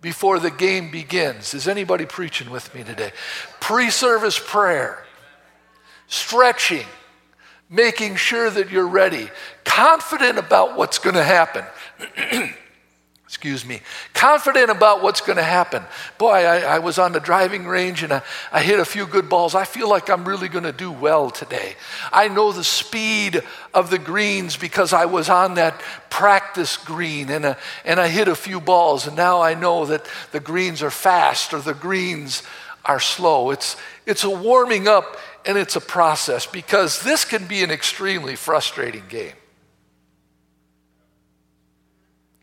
before 0.00 0.38
the 0.38 0.50
game 0.50 0.90
begins. 0.90 1.54
Is 1.54 1.68
anybody 1.68 2.06
preaching 2.06 2.50
with 2.50 2.74
me 2.74 2.84
today? 2.84 3.12
Pre 3.60 3.90
service 3.90 4.40
prayer, 4.42 5.04
stretching, 6.06 6.86
making 7.68 8.16
sure 8.16 8.48
that 8.50 8.70
you're 8.70 8.86
ready, 8.86 9.30
confident 9.64 10.38
about 10.38 10.76
what's 10.76 10.98
going 10.98 11.16
to 11.16 11.24
happen. 11.24 11.64
Excuse 13.28 13.66
me, 13.66 13.82
confident 14.14 14.70
about 14.70 15.02
what's 15.02 15.20
going 15.20 15.36
to 15.36 15.42
happen. 15.42 15.82
Boy, 16.16 16.46
I, 16.46 16.60
I, 16.60 16.78
was 16.78 16.98
on 16.98 17.12
the 17.12 17.20
driving 17.20 17.66
range 17.66 18.02
and 18.02 18.10
I, 18.10 18.22
I 18.50 18.62
hit 18.62 18.80
a 18.80 18.86
few 18.86 19.06
good 19.06 19.28
balls. 19.28 19.54
I 19.54 19.66
feel 19.66 19.86
like 19.86 20.08
I'm 20.08 20.26
really 20.26 20.48
going 20.48 20.64
to 20.64 20.72
do 20.72 20.90
well 20.90 21.30
today. 21.30 21.76
I 22.10 22.28
know 22.28 22.52
the 22.52 22.64
speed 22.64 23.42
of 23.74 23.90
the 23.90 23.98
greens 23.98 24.56
because 24.56 24.94
I 24.94 25.04
was 25.04 25.28
on 25.28 25.56
that 25.56 25.78
practice 26.08 26.78
green 26.78 27.28
and, 27.28 27.44
a, 27.44 27.58
and 27.84 28.00
I 28.00 28.08
hit 28.08 28.28
a 28.28 28.34
few 28.34 28.60
balls, 28.60 29.06
and 29.06 29.14
now 29.14 29.42
I 29.42 29.52
know 29.52 29.84
that 29.84 30.08
the 30.32 30.40
greens 30.40 30.82
are 30.82 30.90
fast 30.90 31.52
or 31.52 31.60
the 31.60 31.74
greens 31.74 32.42
are 32.86 32.98
slow. 32.98 33.50
It's, 33.50 33.76
it's 34.06 34.24
a 34.24 34.30
warming 34.30 34.88
up 34.88 35.18
and 35.44 35.58
it's 35.58 35.76
a 35.76 35.82
process 35.82 36.46
because 36.46 37.02
this 37.02 37.26
can 37.26 37.46
be 37.46 37.62
an 37.62 37.70
extremely 37.70 38.36
frustrating 38.36 39.04
game. 39.10 39.34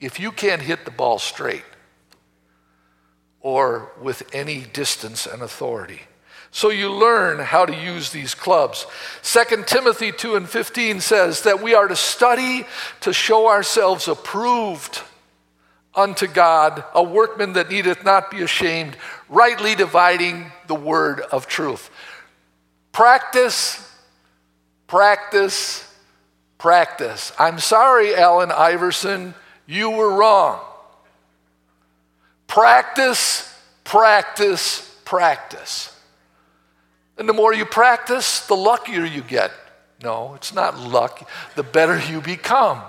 If 0.06 0.20
you 0.20 0.32
can't 0.32 0.62
hit 0.62 0.86
the 0.86 0.92
ball 0.92 1.18
straight 1.18 1.64
or 3.42 3.92
with 4.00 4.24
any 4.34 4.62
distance 4.62 5.26
and 5.26 5.42
authority. 5.42 6.02
So 6.52 6.70
you 6.70 6.92
learn 6.92 7.40
how 7.40 7.66
to 7.66 7.76
use 7.76 8.12
these 8.12 8.36
clubs. 8.36 8.86
2 9.24 9.64
Timothy 9.66 10.12
2 10.12 10.36
and 10.36 10.48
15 10.48 11.02
says 11.02 11.42
that 11.42 11.62
we 11.62 11.74
are 11.74 11.88
to 11.88 11.96
study 11.96 12.66
to 13.02 13.14
show 13.14 13.48
ourselves 13.48 14.08
approved 14.08 15.02
unto 15.96 16.28
God, 16.28 16.84
a 16.94 17.02
workman 17.02 17.54
that 17.54 17.72
needeth 17.72 18.04
not 18.04 18.30
be 18.30 18.44
ashamed, 18.44 18.96
rightly 19.28 19.74
dividing 19.74 20.52
the 20.68 20.76
word 20.76 21.22
of 21.22 21.48
truth. 21.48 21.90
Practice, 22.92 23.92
practice, 24.86 25.92
practice. 26.60 27.32
I'm 27.40 27.60
sorry, 27.60 28.16
Allen 28.16 28.52
Iverson, 28.52 29.34
you 29.65 29.89
were 29.91 30.15
wrong. 30.15 30.60
Practice, 32.48 33.53
practice, 33.84 34.98
practice. 35.05 35.91
And 37.17 37.27
the 37.27 37.34
more 37.34 37.53
you 37.53 37.65
practice, 37.65 38.45
the 38.48 38.55
luckier 38.55 39.05
you 39.05 39.22
get. 39.22 39.51
No, 40.03 40.36
it's 40.36 40.53
not 40.53 40.77
luck. 40.77 41.29
The 41.55 41.63
better 41.63 42.00
you 42.00 42.22
become. 42.22 42.81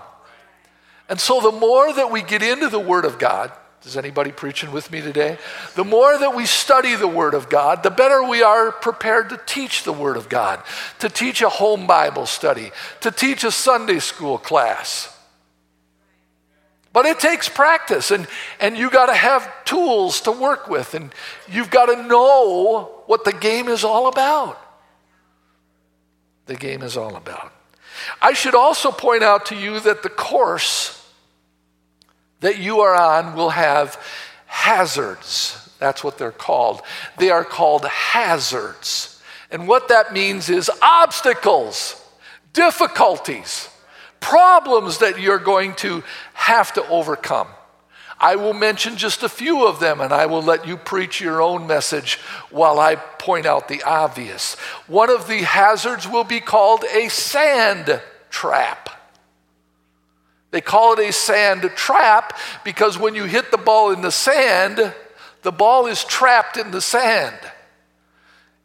And 1.08 1.20
so 1.20 1.40
the 1.40 1.52
more 1.52 1.92
that 1.92 2.10
we 2.10 2.22
get 2.22 2.42
into 2.42 2.68
the 2.68 2.80
Word 2.80 3.04
of 3.04 3.18
God, 3.18 3.52
is 3.86 3.96
anybody 3.96 4.32
preaching 4.32 4.72
with 4.72 4.90
me 4.90 5.00
today? 5.00 5.38
The 5.76 5.84
more 5.84 6.18
that 6.18 6.34
we 6.34 6.44
study 6.44 6.96
the 6.96 7.06
Word 7.06 7.34
of 7.34 7.48
God, 7.48 7.84
the 7.84 7.90
better 7.90 8.20
we 8.24 8.42
are 8.42 8.72
prepared 8.72 9.28
to 9.28 9.40
teach 9.46 9.84
the 9.84 9.92
Word 9.92 10.16
of 10.16 10.28
God, 10.28 10.60
to 10.98 11.08
teach 11.08 11.40
a 11.40 11.48
home 11.48 11.86
Bible 11.86 12.26
study, 12.26 12.72
to 13.02 13.12
teach 13.12 13.44
a 13.44 13.52
Sunday 13.52 14.00
school 14.00 14.38
class. 14.38 15.15
But 16.96 17.04
it 17.04 17.20
takes 17.20 17.46
practice, 17.46 18.10
and, 18.10 18.26
and 18.58 18.74
you 18.74 18.88
got 18.88 19.08
to 19.08 19.14
have 19.14 19.66
tools 19.66 20.22
to 20.22 20.32
work 20.32 20.66
with, 20.66 20.94
and 20.94 21.14
you've 21.46 21.68
got 21.68 21.94
to 21.94 22.02
know 22.04 23.02
what 23.04 23.26
the 23.26 23.34
game 23.34 23.68
is 23.68 23.84
all 23.84 24.08
about. 24.08 24.58
The 26.46 26.54
game 26.54 26.80
is 26.80 26.96
all 26.96 27.14
about. 27.14 27.52
I 28.22 28.32
should 28.32 28.54
also 28.54 28.90
point 28.90 29.22
out 29.22 29.44
to 29.46 29.54
you 29.54 29.78
that 29.80 30.04
the 30.04 30.08
course 30.08 31.06
that 32.40 32.56
you 32.56 32.80
are 32.80 32.94
on 32.94 33.36
will 33.36 33.50
have 33.50 34.02
hazards. 34.46 35.68
That's 35.78 36.02
what 36.02 36.16
they're 36.16 36.32
called. 36.32 36.80
They 37.18 37.28
are 37.28 37.44
called 37.44 37.84
hazards. 37.84 39.22
And 39.50 39.68
what 39.68 39.88
that 39.88 40.14
means 40.14 40.48
is 40.48 40.70
obstacles, 40.80 42.02
difficulties, 42.54 43.68
problems 44.26 44.98
that 44.98 45.20
you're 45.20 45.38
going 45.38 45.72
to 45.72 46.02
have 46.34 46.72
to 46.72 46.84
overcome. 46.88 47.46
I 48.18 48.34
will 48.34 48.54
mention 48.54 48.96
just 48.96 49.22
a 49.22 49.28
few 49.28 49.64
of 49.68 49.78
them 49.78 50.00
and 50.00 50.12
I 50.12 50.26
will 50.26 50.42
let 50.42 50.66
you 50.66 50.76
preach 50.76 51.20
your 51.20 51.40
own 51.40 51.68
message 51.68 52.16
while 52.50 52.80
I 52.80 52.96
point 52.96 53.46
out 53.46 53.68
the 53.68 53.84
obvious. 53.84 54.56
One 54.88 55.10
of 55.10 55.28
the 55.28 55.42
hazards 55.42 56.08
will 56.08 56.24
be 56.24 56.40
called 56.40 56.82
a 56.92 57.08
sand 57.08 58.02
trap. 58.28 58.88
They 60.50 60.60
call 60.60 60.94
it 60.94 61.08
a 61.08 61.12
sand 61.12 61.62
trap 61.76 62.36
because 62.64 62.98
when 62.98 63.14
you 63.14 63.26
hit 63.26 63.52
the 63.52 63.58
ball 63.58 63.92
in 63.92 64.00
the 64.00 64.10
sand, 64.10 64.92
the 65.42 65.52
ball 65.52 65.86
is 65.86 66.02
trapped 66.02 66.56
in 66.56 66.72
the 66.72 66.80
sand. 66.80 67.38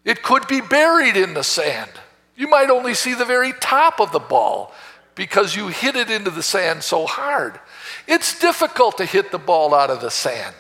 It 0.06 0.24
could 0.24 0.48
be 0.48 0.62
buried 0.62 1.18
in 1.18 1.36
the 1.36 1.44
sand. 1.44 1.92
You 2.36 2.48
might 2.48 2.72
only 2.72 2.96
see 2.96 3.14
the 3.14 3.26
very 3.26 3.54
top 3.54 4.00
of 4.00 4.12
the 4.12 4.20
ball 4.20 4.74
because 5.16 5.56
you 5.56 5.68
hit 5.68 5.96
it 5.96 6.10
into 6.10 6.30
the 6.30 6.44
sand 6.44 6.84
so 6.84 7.06
hard. 7.06 7.60
It's 8.08 8.40
difficult 8.40 8.98
to 8.98 9.06
hit 9.06 9.32
the 9.32 9.38
ball 9.38 9.74
out 9.74 9.90
of 9.90 10.02
the 10.02 10.12
sand. 10.12 10.56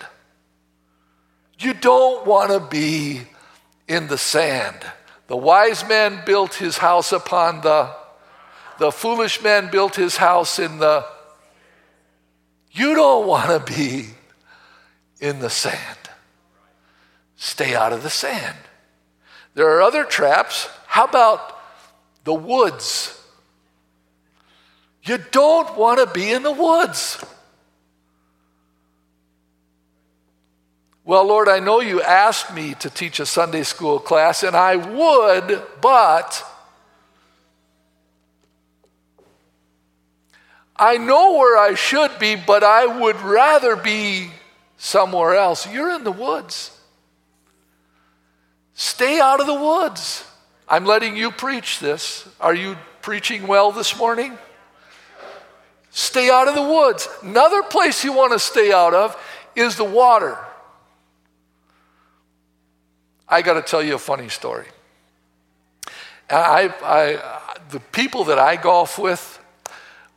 You 1.60 1.74
don't 1.74 2.26
want 2.26 2.52
to 2.52 2.60
be 2.60 3.22
in 3.88 4.08
the 4.08 4.18
sand. 4.18 4.78
The 5.28 5.38
wise 5.38 5.88
man 5.88 6.24
built 6.26 6.56
his 6.56 6.78
house 6.78 7.12
upon 7.12 7.62
the 7.62 7.96
the 8.82 8.92
foolish 8.92 9.44
man 9.44 9.70
built 9.70 9.96
his 9.96 10.18
house 10.18 10.58
in 10.58 10.80
the. 10.80 11.06
You 12.72 12.96
don't 12.96 13.28
want 13.28 13.48
to 13.68 13.74
be 13.74 14.08
in 15.20 15.38
the 15.38 15.52
sand. 15.52 16.00
Stay 17.36 17.76
out 17.76 17.94
of 17.94 18.02
the 18.02 18.10
sand. 18.10 18.58
There 19.54 19.70
are 19.70 19.84
other 19.84 20.04
traps. 20.04 20.68
How 20.88 21.06
about 21.06 21.60
the 22.24 22.34
woods? 22.34 23.21
You 25.04 25.18
don't 25.32 25.78
want 25.78 26.00
to 26.00 26.06
be 26.14 26.32
in 26.32 26.44
the 26.44 26.52
woods. 26.52 27.24
Well, 31.04 31.26
Lord, 31.26 31.50
I 31.50 31.60
know 31.60 31.82
you 31.82 32.02
asked 32.02 32.54
me 32.54 32.76
to 32.76 32.90
teach 32.90 33.20
a 33.20 33.26
Sunday 33.26 33.64
school 33.64 34.00
class, 34.00 34.44
and 34.44 34.56
I 34.56 34.76
would, 34.76 35.62
but 35.82 36.46
I 40.76 40.98
know 40.98 41.38
where 41.38 41.58
I 41.58 41.74
should 41.74 42.18
be, 42.20 42.36
but 42.36 42.64
I 42.64 42.86
would 42.86 43.20
rather 43.22 43.76
be 43.76 44.30
somewhere 44.78 45.36
else. 45.36 45.68
You're 45.72 45.92
in 45.92 46.04
the 46.04 46.12
woods. 46.12 46.78
Stay 48.74 49.20
out 49.20 49.40
of 49.40 49.48
the 49.48 49.54
woods. 49.54 50.24
I'm 50.68 50.86
letting 50.86 51.18
you 51.18 51.32
preach 51.32 51.80
this. 51.80 52.28
Are 52.40 52.56
you 52.56 52.78
preaching 53.02 53.48
well 53.48 53.72
this 53.72 53.98
morning? 53.98 54.38
Stay 55.92 56.30
out 56.30 56.48
of 56.48 56.56
the 56.56 56.62
woods. 56.62 57.08
Another 57.22 57.62
place 57.64 58.04
you 58.04 58.14
want 58.14 58.32
to 58.34 58.40
stay 58.40 58.72
out 58.72 58.94
of 58.94 59.16
is 59.56 59.76
the 59.76 59.84
water. 59.84 60.38
I 63.28 63.42
got 63.42 63.54
to 63.54 63.62
tell 63.62 63.84
you 63.84 63.96
a 63.96 64.00
funny 64.00 64.30
story. 64.30 64.68
I, 66.30 66.74
I, 66.84 67.52
the 67.70 67.80
people 67.80 68.26
that 68.26 68.40
I 68.40 68.56
golf 68.56 68.98
with 68.98 69.40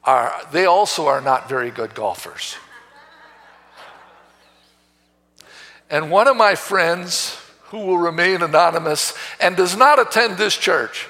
are, 0.05 0.33
they 0.53 0.65
also 0.65 1.07
are 1.07 1.21
not 1.21 1.49
very 1.49 1.71
good 1.71 1.95
golfers. 1.95 2.57
And 5.91 6.11
one 6.11 6.29
of 6.29 6.37
my 6.37 6.55
friends, 6.55 7.39
who 7.75 7.79
will 7.79 7.99
remain 7.99 8.43
anonymous 8.43 9.15
and 9.41 9.57
does 9.57 9.77
not 9.77 9.99
attend 9.99 10.39
this 10.39 10.57
church, 10.57 11.09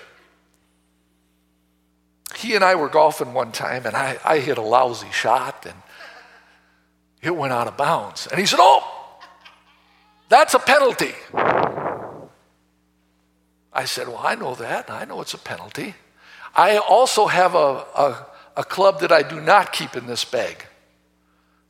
he 2.44 2.54
and 2.54 2.62
I 2.62 2.74
were 2.74 2.88
golfing 2.88 3.32
one 3.32 3.52
time, 3.52 3.86
and 3.86 3.96
I, 3.96 4.18
I 4.24 4.38
hit 4.38 4.58
a 4.58 4.62
lousy 4.62 5.10
shot, 5.10 5.66
and 5.66 5.74
it 7.22 7.34
went 7.34 7.52
out 7.52 7.66
of 7.66 7.76
bounds. 7.76 8.26
And 8.26 8.38
he 8.38 8.46
said, 8.46 8.58
Oh, 8.60 9.18
that's 10.28 10.54
a 10.54 10.58
penalty. 10.58 11.12
I 13.72 13.86
said, 13.86 14.08
Well, 14.08 14.20
I 14.22 14.34
know 14.34 14.54
that. 14.56 14.90
I 14.90 15.04
know 15.06 15.20
it's 15.20 15.34
a 15.34 15.38
penalty. 15.38 15.94
I 16.54 16.76
also 16.76 17.26
have 17.26 17.54
a, 17.54 17.58
a, 17.96 18.26
a 18.58 18.64
club 18.64 19.00
that 19.00 19.10
I 19.10 19.22
do 19.22 19.40
not 19.40 19.72
keep 19.72 19.96
in 19.96 20.06
this 20.06 20.24
bag 20.24 20.66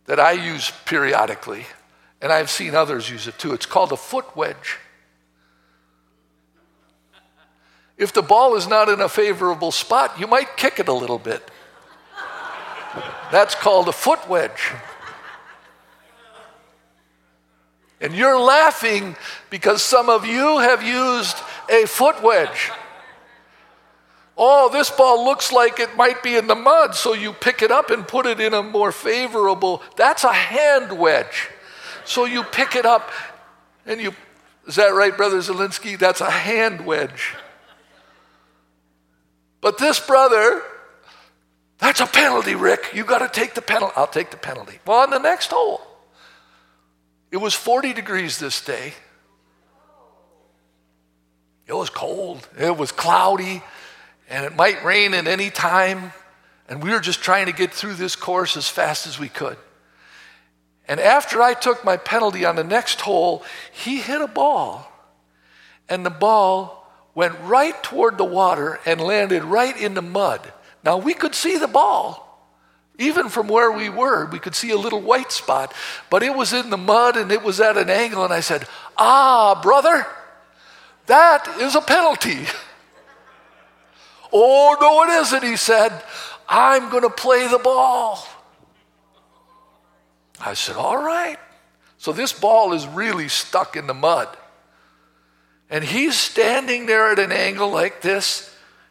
that 0.07 0.21
I 0.21 0.33
use 0.33 0.71
periodically, 0.85 1.64
and 2.21 2.31
I've 2.31 2.50
seen 2.50 2.75
others 2.75 3.09
use 3.09 3.26
it 3.26 3.38
too. 3.38 3.54
It's 3.54 3.64
called 3.64 3.93
a 3.93 3.97
foot 3.97 4.37
wedge. 4.37 4.78
If 7.97 8.13
the 8.13 8.23
ball 8.23 8.57
is 8.57 8.67
not 8.67 8.89
in 8.89 9.01
a 9.01 9.09
favorable 9.09 9.71
spot, 9.71 10.19
you 10.19 10.27
might 10.27 10.57
kick 10.57 10.81
it 10.81 10.89
a 10.89 10.93
little 10.93 11.19
bit. 11.19 11.49
That's 13.31 13.55
called 13.55 13.89
a 13.89 13.93
foot 13.93 14.29
wedge. 14.29 14.73
And 18.01 18.15
you're 18.15 18.39
laughing 18.39 19.17
because 19.51 19.83
some 19.83 20.09
of 20.09 20.27
you 20.27 20.59
have 20.59 20.83
used 20.83 21.37
a 21.71 21.87
foot 21.87 22.23
wedge. 22.23 22.71
Oh, 24.37 24.69
this 24.73 24.91
ball 24.91 25.25
looks 25.25 25.53
like 25.53 25.79
it 25.79 25.97
might 25.97 26.23
be 26.23 26.37
in 26.37 26.49
the 26.49 26.57
mud, 26.57 26.97
so 26.97 27.15
you 27.15 27.33
pick 27.33 27.63
it 27.63 27.71
up 27.71 27.91
and 27.91 28.07
put 28.07 28.27
it 28.27 28.41
in 28.41 28.53
a 28.53 28.63
more 28.63 28.91
favorable. 28.91 29.81
That's 29.97 30.25
a 30.25 30.33
hand 30.33 30.99
wedge. 30.99 31.49
So 32.05 32.25
you 32.25 32.43
pick 32.43 32.75
it 32.75 32.85
up 32.85 33.11
and 33.87 34.00
you, 34.00 34.13
is 34.67 34.75
that 34.75 34.89
right, 34.89 35.17
Brother 35.17 35.39
Zelinsky? 35.39 35.97
That's 35.97 36.21
a 36.21 36.30
hand 36.30 36.85
wedge. 36.85 37.35
But 39.65 39.79
this 39.79 39.99
brother, 39.99 40.61
that's 41.79 42.00
a 42.00 42.07
penalty, 42.07 42.55
Rick. 42.55 42.91
You 42.93 43.03
got 43.03 43.21
to 43.21 43.29
take 43.29 43.55
the 43.55 43.63
penalty. 43.63 43.95
I'll 43.97 44.07
take 44.07 44.31
the 44.31 44.37
penalty. 44.37 44.79
Well, 44.87 44.99
on 44.99 45.09
the 45.09 45.19
next 45.19 45.53
hole, 45.53 45.81
it 47.31 47.39
was 47.39 47.55
40 47.55 47.95
degrees 47.95 48.39
this 48.39 48.63
day. 48.63 48.93
It 51.67 51.73
was 51.73 51.89
cold, 51.89 52.47
it 52.59 52.77
was 52.77 52.93
cloudy, 52.93 53.63
and 54.29 54.45
it 54.45 54.55
might 54.55 54.85
rain 54.85 55.15
at 55.15 55.27
any 55.27 55.49
time. 55.49 56.13
And 56.69 56.83
we 56.83 56.91
were 56.91 57.00
just 57.00 57.23
trying 57.23 57.47
to 57.47 57.53
get 57.53 57.73
through 57.73 57.95
this 57.95 58.17
course 58.17 58.59
as 58.59 58.69
fast 58.69 59.07
as 59.07 59.19
we 59.19 59.31
could. 59.31 59.57
And 60.87 61.00
after 61.00 61.41
I 61.41 61.55
took 61.55 61.87
my 61.87 61.97
penalty 61.97 62.45
on 62.45 62.57
the 62.57 62.65
next 62.65 63.00
hole, 63.00 63.43
he 63.73 63.97
hit 63.97 64.21
a 64.21 64.29
ball. 64.29 64.93
And 65.89 66.05
the 66.05 66.11
ball 66.11 66.83
went 67.15 67.39
right 67.43 67.81
toward 67.83 68.19
the 68.19 68.25
water 68.25 68.81
and 68.85 69.00
landed 69.00 69.45
right 69.45 69.77
in 69.77 69.95
the 69.95 70.03
mud. 70.03 70.53
Now 70.85 70.99
we 70.99 71.15
could 71.15 71.35
see 71.35 71.59
the 71.59 71.69
ball. 71.69 72.21
Even 72.99 73.29
from 73.29 73.49
where 73.49 73.73
we 73.73 73.89
were, 73.89 74.27
we 74.27 74.39
could 74.39 74.55
see 74.55 74.71
a 74.71 74.77
little 74.77 75.00
white 75.00 75.33
spot, 75.33 75.75
but 76.11 76.23
it 76.23 76.35
was 76.35 76.53
in 76.53 76.71
the 76.71 76.77
mud 76.77 77.17
and 77.17 77.33
it 77.33 77.43
was 77.43 77.61
at 77.61 77.77
an 77.77 77.91
angle. 77.91 78.25
And 78.25 78.33
I 78.33 78.41
said, 78.41 78.67
Ah, 78.97 79.61
brother, 79.61 80.07
that 81.07 81.57
is 81.61 81.75
a 81.75 81.81
penalty. 81.81 82.47
oh, 84.33 84.77
no, 84.81 85.03
it 85.03 85.21
isn't, 85.23 85.43
he 85.43 85.57
said. 85.57 86.03
I'm 86.49 86.89
going 86.91 87.03
to 87.03 87.11
play 87.11 87.49
the 87.49 87.59
ball. 87.59 88.25
I 90.41 90.55
said, 90.55 90.77
All 90.77 91.03
right. 91.03 91.39
So 91.99 92.13
this 92.13 92.33
ball 92.33 92.75
is 92.75 92.87
really 92.87 93.29
stuck 93.29 93.77
in 93.77 93.87
the 93.87 93.95
mud. 93.95 94.29
And 95.75 95.82
he's 95.82 96.17
standing 96.17 96.87
there 96.87 97.10
at 97.10 97.19
an 97.19 97.32
angle 97.32 97.69
like 97.69 98.00
this, 98.00 98.49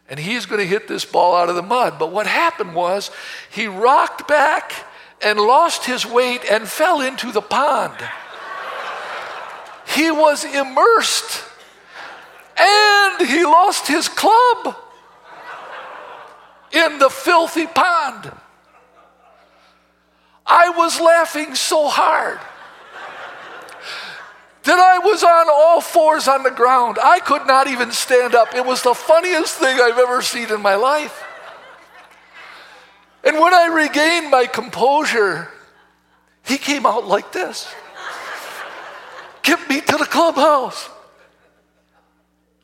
and 0.10 0.20
he's 0.20 0.46
going 0.46 0.60
to 0.60 0.68
hit 0.68 0.86
this 0.86 1.06
ball 1.06 1.34
out 1.34 1.48
of 1.48 1.56
the 1.56 1.62
mud. 1.62 1.98
But 1.98 2.12
what 2.12 2.28
happened 2.28 2.76
was 2.76 3.10
he 3.50 3.68
rocked 3.68 4.28
back 4.28 4.74
and 5.22 5.40
lost 5.40 5.86
his 5.86 6.06
weight 6.06 6.42
and 6.44 6.68
fell 6.68 7.00
into 7.00 7.32
the 7.32 7.42
pond. 7.42 7.96
He 9.96 10.12
was 10.12 10.44
immersed 10.44 11.46
and 12.58 13.30
he 13.30 13.46
lost 13.46 13.88
his 13.88 14.10
club 14.10 14.76
in 16.74 17.00
the 17.00 17.10
filthy 17.10 17.68
pond. 17.68 18.30
I 20.46 20.68
was 20.72 21.00
laughing 21.00 21.56
so 21.56 21.88
hard 21.88 22.42
that 24.64 24.80
I 24.80 25.00
was 25.00 25.24
on 25.24 25.48
all 25.50 25.82
fours 25.82 26.28
on 26.28 26.44
the 26.44 26.52
ground. 26.52 26.98
I 27.04 27.20
could 27.20 27.46
not 27.46 27.68
even 27.68 27.92
stand 27.92 28.34
up. 28.34 28.56
It 28.56 28.66
was 28.66 28.82
the 28.82 28.94
funniest 28.94 29.56
thing 29.56 29.80
I've 29.80 29.98
ever 29.98 30.22
seen 30.22 30.52
in 30.52 30.62
my 30.62 30.76
life. 30.76 31.24
And 33.24 33.40
when 33.40 33.54
I 33.54 33.68
regained 33.68 34.30
my 34.30 34.46
composure, 34.46 35.50
he 36.46 36.58
came 36.58 36.86
out 36.86 37.06
like 37.06 37.32
this. 37.32 37.74
Get 39.44 39.70
me 39.70 39.82
to 39.82 39.98
the 39.98 40.06
clubhouse. 40.06 40.90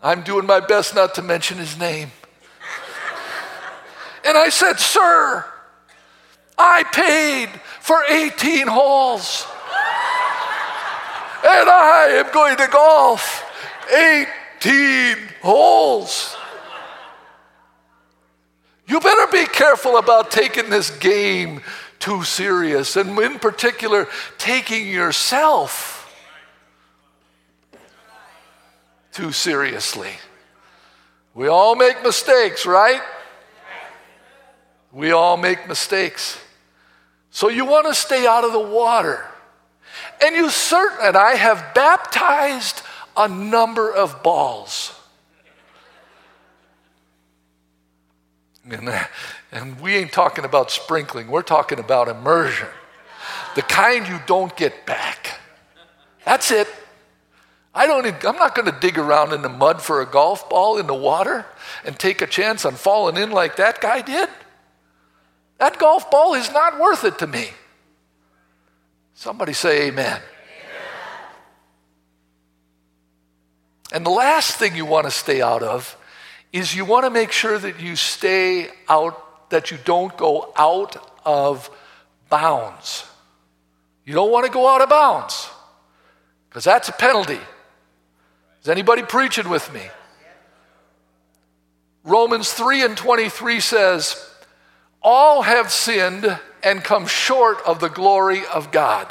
I'm 0.01 0.21
doing 0.21 0.45
my 0.45 0.61
best 0.61 0.95
not 0.95 1.15
to 1.15 1.21
mention 1.21 1.57
his 1.57 1.77
name. 1.77 2.11
And 4.25 4.37
I 4.37 4.49
said, 4.49 4.79
Sir, 4.79 5.45
I 6.57 6.83
paid 6.83 7.49
for 7.81 8.03
18 8.05 8.67
holes. 8.67 9.45
And 11.41 11.69
I 11.69 12.23
am 12.25 12.33
going 12.33 12.57
to 12.57 12.67
golf 12.67 13.45
18 14.61 15.17
holes. 15.41 16.35
You 18.87 18.99
better 18.99 19.31
be 19.31 19.45
careful 19.45 19.97
about 19.97 20.31
taking 20.31 20.69
this 20.69 20.89
game 20.89 21.61
too 21.99 22.23
serious, 22.23 22.95
and 22.95 23.17
in 23.19 23.39
particular, 23.39 24.07
taking 24.37 24.87
yourself 24.87 26.11
too 29.11 29.31
seriously. 29.31 30.11
We 31.33 31.47
all 31.47 31.75
make 31.75 32.03
mistakes, 32.03 32.65
right? 32.65 33.01
We 34.91 35.11
all 35.11 35.37
make 35.37 35.67
mistakes. 35.67 36.39
So 37.31 37.49
you 37.49 37.65
want 37.65 37.87
to 37.87 37.93
stay 37.93 38.25
out 38.25 38.43
of 38.43 38.53
the 38.53 38.59
water. 38.59 39.28
And 40.21 40.35
you 40.35 40.49
certain, 40.49 40.97
and 41.01 41.17
I 41.17 41.35
have 41.35 41.73
baptized 41.73 42.81
a 43.15 43.27
number 43.27 43.91
of 43.91 44.21
balls. 44.21 44.93
And, 48.69 48.89
and 49.51 49.79
we 49.79 49.95
ain't 49.95 50.11
talking 50.11 50.45
about 50.45 50.71
sprinkling, 50.71 51.27
we're 51.27 51.41
talking 51.41 51.79
about 51.79 52.07
immersion. 52.07 52.67
The 53.55 53.61
kind 53.63 54.07
you 54.07 54.19
don't 54.27 54.55
get 54.55 54.85
back. 54.85 55.39
That's 56.25 56.51
it. 56.51 56.67
I 57.73 57.87
don't, 57.87 58.05
I'm 58.25 58.35
not 58.35 58.55
going 58.55 58.71
to 58.71 58.77
dig 58.79 58.97
around 58.97 59.33
in 59.33 59.41
the 59.41 59.49
mud 59.49 59.81
for 59.81 60.01
a 60.01 60.05
golf 60.05 60.49
ball 60.49 60.77
in 60.77 60.87
the 60.87 60.93
water 60.93 61.45
and 61.85 61.97
take 61.97 62.21
a 62.21 62.27
chance 62.27 62.65
on 62.65 62.75
falling 62.75 63.17
in 63.17 63.31
like 63.31 63.55
that 63.57 63.79
guy 63.79 64.01
did. 64.01 64.29
That 65.59 65.77
golf 65.77 66.09
ball 66.09 66.33
is 66.33 66.51
not 66.51 66.79
worth 66.79 67.03
it 67.03 67.19
to 67.19 67.27
me. 67.27 67.49
Somebody 69.19 69.51
say 69.51 69.89
amen. 69.89 70.21
And 73.91 74.05
the 74.05 74.09
last 74.09 74.55
thing 74.55 74.77
you 74.77 74.85
want 74.85 75.07
to 75.07 75.11
stay 75.11 75.41
out 75.41 75.61
of 75.61 75.97
is 76.53 76.73
you 76.73 76.85
want 76.85 77.03
to 77.03 77.09
make 77.09 77.33
sure 77.33 77.59
that 77.59 77.81
you 77.81 77.97
stay 77.97 78.69
out, 78.87 79.49
that 79.49 79.71
you 79.71 79.77
don't 79.83 80.15
go 80.15 80.53
out 80.55 80.95
of 81.25 81.69
bounds. 82.29 83.05
You 84.05 84.13
don't 84.13 84.31
want 84.31 84.45
to 84.45 84.51
go 84.53 84.73
out 84.73 84.79
of 84.79 84.87
bounds 84.87 85.49
because 86.47 86.63
that's 86.63 86.87
a 86.87 86.93
penalty. 86.93 87.41
Is 88.61 88.69
anybody 88.69 89.03
preaching 89.03 89.49
with 89.49 89.73
me? 89.73 89.83
Romans 92.05 92.53
3 92.53 92.85
and 92.85 92.95
23 92.95 93.59
says, 93.59 94.31
All 95.01 95.41
have 95.41 95.73
sinned 95.73 96.39
and 96.63 96.83
come 96.83 97.07
short 97.07 97.59
of 97.65 97.79
the 97.79 97.89
glory 97.89 98.41
of 98.53 98.71
God. 98.71 99.07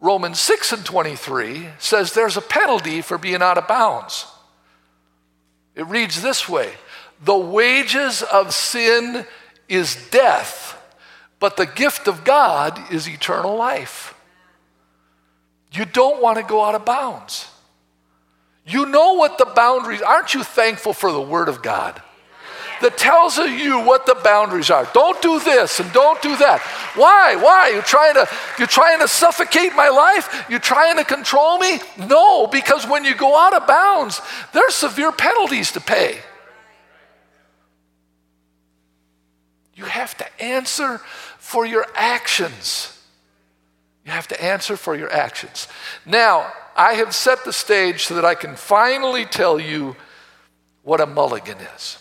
Romans 0.00 0.38
6 0.40 0.72
and 0.72 0.84
23 0.84 1.68
says 1.78 2.12
there's 2.12 2.36
a 2.36 2.42
penalty 2.42 3.00
for 3.00 3.18
being 3.18 3.42
out 3.42 3.58
of 3.58 3.66
bounds. 3.66 4.26
It 5.74 5.86
reads 5.86 6.22
this 6.22 6.48
way 6.48 6.72
The 7.22 7.36
wages 7.36 8.22
of 8.22 8.54
sin 8.54 9.26
is 9.68 9.96
death, 10.10 10.80
but 11.38 11.56
the 11.56 11.66
gift 11.66 12.08
of 12.08 12.24
God 12.24 12.92
is 12.92 13.08
eternal 13.08 13.56
life. 13.56 14.14
You 15.72 15.84
don't 15.84 16.22
want 16.22 16.38
to 16.38 16.44
go 16.44 16.64
out 16.64 16.74
of 16.74 16.84
bounds. 16.84 17.50
You 18.66 18.86
know 18.86 19.14
what 19.14 19.38
the 19.38 19.44
boundaries 19.44 20.02
aren't 20.02 20.34
you 20.34 20.42
thankful 20.42 20.92
for 20.92 21.12
the 21.12 21.20
word 21.20 21.48
of 21.48 21.62
God? 21.62 22.02
That 22.80 22.98
tells 22.98 23.38
you 23.38 23.80
what 23.80 24.06
the 24.06 24.14
boundaries 24.14 24.70
are. 24.70 24.88
Don't 24.92 25.20
do 25.22 25.40
this 25.40 25.80
and 25.80 25.92
don't 25.92 26.20
do 26.22 26.36
that. 26.36 26.60
Why? 26.94 27.36
Why? 27.36 27.70
You're 27.72 27.82
trying 27.82 28.14
to 28.14 28.28
you're 28.58 28.66
trying 28.66 29.00
to 29.00 29.08
suffocate 29.08 29.74
my 29.74 29.88
life? 29.88 30.46
You're 30.48 30.58
trying 30.58 30.96
to 30.96 31.04
control 31.04 31.58
me? 31.58 31.78
No, 31.98 32.46
because 32.46 32.86
when 32.86 33.04
you 33.04 33.14
go 33.14 33.38
out 33.38 33.54
of 33.54 33.66
bounds, 33.66 34.20
there's 34.52 34.74
severe 34.74 35.12
penalties 35.12 35.72
to 35.72 35.80
pay. 35.80 36.18
You 39.74 39.84
have 39.84 40.16
to 40.18 40.42
answer 40.42 40.98
for 41.38 41.66
your 41.66 41.86
actions. 41.94 42.92
You 44.04 44.12
have 44.12 44.28
to 44.28 44.42
answer 44.42 44.76
for 44.76 44.96
your 44.96 45.12
actions. 45.12 45.68
Now, 46.06 46.52
I 46.76 46.94
have 46.94 47.14
set 47.14 47.44
the 47.44 47.52
stage 47.52 48.04
so 48.04 48.14
that 48.14 48.24
I 48.24 48.34
can 48.34 48.56
finally 48.56 49.24
tell 49.24 49.58
you 49.58 49.96
what 50.82 51.00
a 51.00 51.06
mulligan 51.06 51.58
is. 51.74 51.98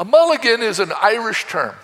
A 0.00 0.04
mulligan 0.04 0.62
is 0.62 0.78
an 0.78 0.92
Irish 0.98 1.46
term, 1.46 1.74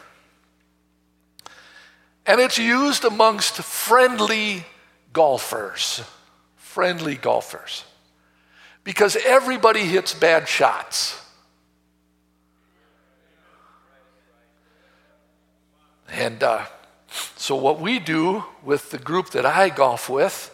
and 2.25 2.41
it's 2.41 2.57
used 2.57 3.05
amongst 3.05 3.57
friendly 3.57 4.65
golfers. 5.13 6.03
Friendly 6.57 7.17
golfers. 7.17 7.85
Because 8.85 9.17
everybody 9.17 9.81
hits 9.81 10.15
bad 10.15 10.49
shots. 10.49 11.23
And 16.09 16.43
uh, 16.43 16.65
so, 17.37 17.55
what 17.55 17.81
we 17.81 17.99
do 17.99 18.45
with 18.63 18.91
the 18.93 18.99
group 18.99 19.29
that 19.31 19.45
I 19.45 19.69
golf 19.69 20.09
with 20.09 20.51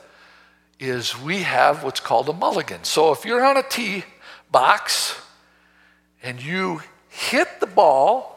is 0.81 1.17
we 1.17 1.43
have 1.43 1.85
what's 1.85 2.01
called 2.01 2.29
a 2.29 2.33
mulligan. 2.33 2.83
So, 2.83 3.13
if 3.13 3.25
you're 3.25 3.45
on 3.45 3.57
a 3.57 3.63
tee 3.63 4.03
box 4.51 5.15
and 6.25 6.43
you 6.43 6.81
hit 7.13 7.61
the 7.61 7.67
ball 7.67 8.29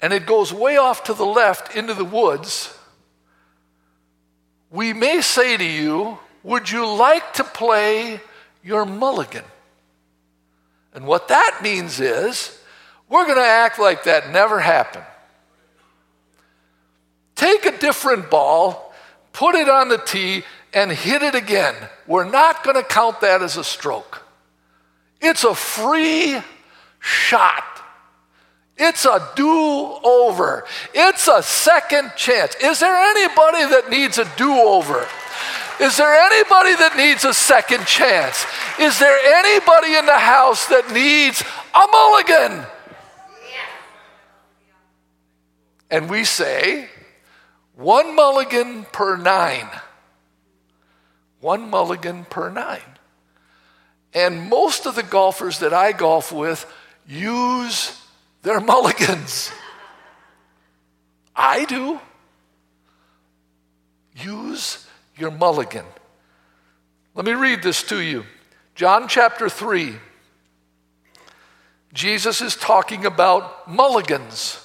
and 0.00 0.12
it 0.12 0.24
goes 0.24 0.52
way 0.52 0.76
off 0.76 1.04
to 1.04 1.14
the 1.14 1.26
left 1.26 1.74
into 1.74 1.92
the 1.92 2.04
woods, 2.04 2.72
we 4.70 4.92
may 4.92 5.20
say 5.20 5.56
to 5.56 5.64
you, 5.64 6.18
Would 6.44 6.70
you 6.70 6.86
like 6.86 7.34
to 7.34 7.44
play 7.44 8.20
your 8.62 8.84
mulligan? 8.84 9.44
And 10.94 11.06
what 11.06 11.28
that 11.28 11.60
means 11.62 11.98
is, 12.00 12.60
we're 13.08 13.24
going 13.26 13.38
to 13.38 13.44
act 13.44 13.78
like 13.78 14.04
that 14.04 14.30
never 14.30 14.60
happened. 14.60 15.04
Take 17.34 17.66
a 17.66 17.76
different 17.76 18.30
ball, 18.30 18.92
put 19.32 19.54
it 19.54 19.68
on 19.68 19.88
the 19.88 19.98
tee, 19.98 20.44
and 20.72 20.92
hit 20.92 21.22
it 21.22 21.34
again. 21.34 21.74
We're 22.06 22.28
not 22.28 22.62
going 22.62 22.76
to 22.76 22.82
count 22.82 23.20
that 23.22 23.42
as 23.42 23.56
a 23.56 23.64
stroke. 23.64 24.24
It's 25.20 25.44
a 25.44 25.54
free 25.54 26.38
shot. 27.00 27.64
It's 28.76 29.04
a 29.04 29.30
do 29.34 29.50
over. 30.04 30.64
It's 30.94 31.26
a 31.26 31.42
second 31.42 32.12
chance. 32.16 32.54
Is 32.56 32.78
there 32.78 32.94
anybody 32.94 33.64
that 33.70 33.90
needs 33.90 34.18
a 34.18 34.30
do 34.36 34.52
over? 34.52 35.06
Is 35.80 35.96
there 35.96 36.14
anybody 36.14 36.74
that 36.76 36.96
needs 36.96 37.24
a 37.24 37.34
second 37.34 37.86
chance? 37.86 38.44
Is 38.78 38.98
there 38.98 39.18
anybody 39.36 39.96
in 39.96 40.06
the 40.06 40.18
house 40.18 40.66
that 40.66 40.92
needs 40.92 41.42
a 41.74 41.86
mulligan? 41.90 42.66
And 45.90 46.10
we 46.10 46.24
say, 46.24 46.88
one 47.74 48.14
mulligan 48.14 48.84
per 48.92 49.16
nine. 49.16 49.68
One 51.40 51.70
mulligan 51.70 52.24
per 52.24 52.50
nine. 52.50 52.98
And 54.12 54.48
most 54.48 54.86
of 54.86 54.94
the 54.96 55.02
golfers 55.02 55.60
that 55.60 55.72
I 55.72 55.92
golf 55.92 56.32
with 56.32 56.66
use 57.08 58.00
their 58.42 58.60
mulligans. 58.60 59.50
I 61.34 61.64
do. 61.64 61.98
Use 64.16 64.86
your 65.16 65.30
mulligan. 65.30 65.86
Let 67.14 67.24
me 67.24 67.32
read 67.32 67.62
this 67.62 67.82
to 67.84 68.00
you. 68.00 68.24
John 68.74 69.08
chapter 69.08 69.48
3. 69.48 69.94
Jesus 71.92 72.40
is 72.40 72.54
talking 72.54 73.06
about 73.06 73.68
mulligans. 73.68 74.64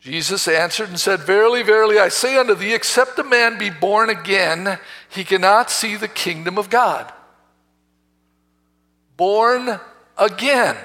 Jesus 0.00 0.46
answered 0.46 0.90
and 0.90 1.00
said, 1.00 1.20
Verily, 1.20 1.62
verily, 1.62 1.98
I 1.98 2.08
say 2.08 2.36
unto 2.36 2.54
thee, 2.54 2.74
except 2.74 3.18
a 3.18 3.24
man 3.24 3.58
be 3.58 3.70
born 3.70 4.10
again, 4.10 4.78
he 5.08 5.24
cannot 5.24 5.70
see 5.70 5.96
the 5.96 6.08
kingdom 6.08 6.58
of 6.58 6.70
God 6.70 7.12
born 9.18 9.78
again, 10.16 10.76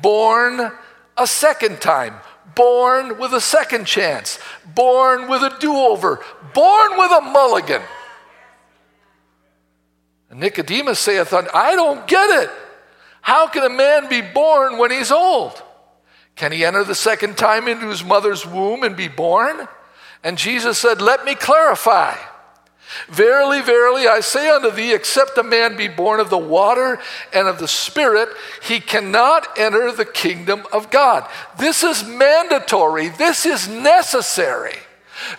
born 0.00 0.70
a 1.16 1.26
second 1.26 1.80
time, 1.80 2.14
born 2.54 3.18
with 3.18 3.32
a 3.32 3.40
second 3.40 3.86
chance, 3.86 4.38
born 4.76 5.28
with 5.28 5.42
a 5.42 5.56
do 5.58 5.74
over, 5.74 6.20
born 6.54 6.90
with 6.96 7.10
a 7.10 7.20
mulligan. 7.22 7.82
And 10.30 10.38
Nicodemus 10.38 11.00
saith, 11.00 11.32
I 11.32 11.74
don't 11.74 12.06
get 12.06 12.44
it. 12.44 12.50
How 13.22 13.48
can 13.48 13.64
a 13.64 13.68
man 13.68 14.08
be 14.08 14.20
born 14.20 14.78
when 14.78 14.92
he's 14.92 15.10
old? 15.10 15.60
Can 16.36 16.52
he 16.52 16.64
enter 16.64 16.84
the 16.84 16.94
second 16.94 17.36
time 17.36 17.66
into 17.66 17.88
his 17.88 18.04
mother's 18.04 18.46
womb 18.46 18.82
and 18.84 18.96
be 18.96 19.08
born? 19.08 19.68
And 20.22 20.38
Jesus 20.38 20.78
said, 20.78 21.02
Let 21.02 21.24
me 21.24 21.34
clarify. 21.34 22.16
Verily, 23.08 23.60
verily, 23.60 24.08
I 24.08 24.20
say 24.20 24.48
unto 24.48 24.70
thee, 24.70 24.92
except 24.92 25.38
a 25.38 25.42
man 25.42 25.76
be 25.76 25.88
born 25.88 26.20
of 26.20 26.30
the 26.30 26.38
water 26.38 26.98
and 27.32 27.46
of 27.46 27.58
the 27.58 27.68
Spirit, 27.68 28.28
he 28.62 28.80
cannot 28.80 29.58
enter 29.58 29.92
the 29.92 30.04
kingdom 30.04 30.64
of 30.72 30.90
God. 30.90 31.28
This 31.58 31.82
is 31.82 32.04
mandatory, 32.04 33.08
this 33.08 33.46
is 33.46 33.68
necessary, 33.68 34.76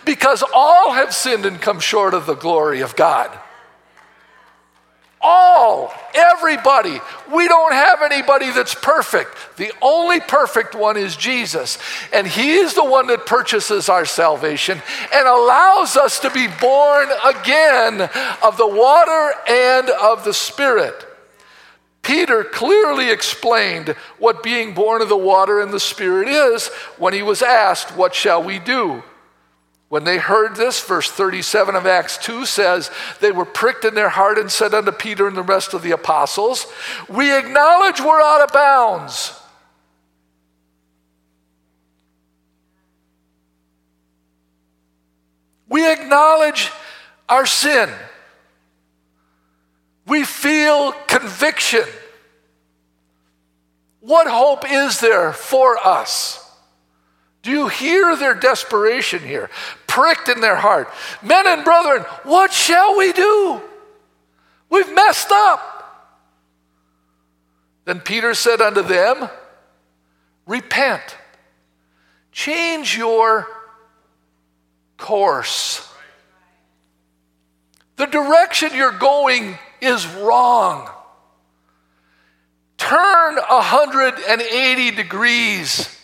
because 0.04 0.42
all 0.54 0.92
have 0.92 1.14
sinned 1.14 1.44
and 1.44 1.60
come 1.60 1.80
short 1.80 2.14
of 2.14 2.26
the 2.26 2.34
glory 2.34 2.80
of 2.80 2.96
God. 2.96 3.30
All, 5.22 5.94
everybody. 6.14 7.00
We 7.32 7.46
don't 7.46 7.72
have 7.72 8.02
anybody 8.02 8.50
that's 8.50 8.74
perfect. 8.74 9.36
The 9.56 9.72
only 9.80 10.20
perfect 10.20 10.74
one 10.74 10.96
is 10.96 11.16
Jesus. 11.16 11.78
And 12.12 12.26
He 12.26 12.54
is 12.54 12.74
the 12.74 12.84
one 12.84 13.06
that 13.06 13.24
purchases 13.26 13.88
our 13.88 14.04
salvation 14.04 14.82
and 15.14 15.28
allows 15.28 15.96
us 15.96 16.18
to 16.20 16.30
be 16.30 16.48
born 16.60 17.08
again 17.24 18.00
of 18.42 18.56
the 18.56 18.66
water 18.66 19.32
and 19.48 19.90
of 19.90 20.24
the 20.24 20.34
Spirit. 20.34 21.06
Peter 22.02 22.42
clearly 22.42 23.10
explained 23.10 23.90
what 24.18 24.42
being 24.42 24.74
born 24.74 25.02
of 25.02 25.08
the 25.08 25.16
water 25.16 25.60
and 25.60 25.72
the 25.72 25.80
Spirit 25.80 26.28
is 26.28 26.66
when 26.98 27.14
he 27.14 27.22
was 27.22 27.42
asked, 27.42 27.96
What 27.96 28.14
shall 28.14 28.42
we 28.42 28.58
do? 28.58 29.02
When 29.92 30.04
they 30.04 30.16
heard 30.16 30.56
this, 30.56 30.80
verse 30.80 31.10
37 31.10 31.76
of 31.76 31.84
Acts 31.84 32.16
2 32.16 32.46
says, 32.46 32.90
they 33.20 33.30
were 33.30 33.44
pricked 33.44 33.84
in 33.84 33.94
their 33.94 34.08
heart 34.08 34.38
and 34.38 34.50
said 34.50 34.72
unto 34.72 34.90
Peter 34.90 35.28
and 35.28 35.36
the 35.36 35.42
rest 35.42 35.74
of 35.74 35.82
the 35.82 35.90
apostles, 35.90 36.66
We 37.10 37.36
acknowledge 37.36 38.00
we're 38.00 38.22
out 38.22 38.40
of 38.40 38.54
bounds. 38.54 39.38
We 45.68 45.92
acknowledge 45.92 46.70
our 47.28 47.44
sin. 47.44 47.90
We 50.06 50.24
feel 50.24 50.92
conviction. 51.06 51.84
What 54.00 54.26
hope 54.26 54.64
is 54.72 55.00
there 55.00 55.34
for 55.34 55.76
us? 55.86 56.42
Do 57.42 57.50
you 57.50 57.66
hear 57.66 58.16
their 58.16 58.34
desperation 58.34 59.20
here? 59.20 59.50
Pricked 59.92 60.30
in 60.30 60.40
their 60.40 60.56
heart. 60.56 60.88
Men 61.20 61.46
and 61.46 61.64
brethren, 61.64 62.00
what 62.22 62.50
shall 62.50 62.96
we 62.96 63.12
do? 63.12 63.60
We've 64.70 64.90
messed 64.94 65.30
up. 65.30 65.60
Then 67.84 68.00
Peter 68.00 68.32
said 68.32 68.62
unto 68.62 68.80
them, 68.80 69.28
Repent, 70.46 71.02
change 72.32 72.96
your 72.96 73.46
course. 74.96 75.86
The 77.96 78.06
direction 78.06 78.70
you're 78.74 78.98
going 78.98 79.58
is 79.82 80.06
wrong. 80.06 80.88
Turn 82.78 83.36
180 83.36 84.90
degrees 84.92 85.94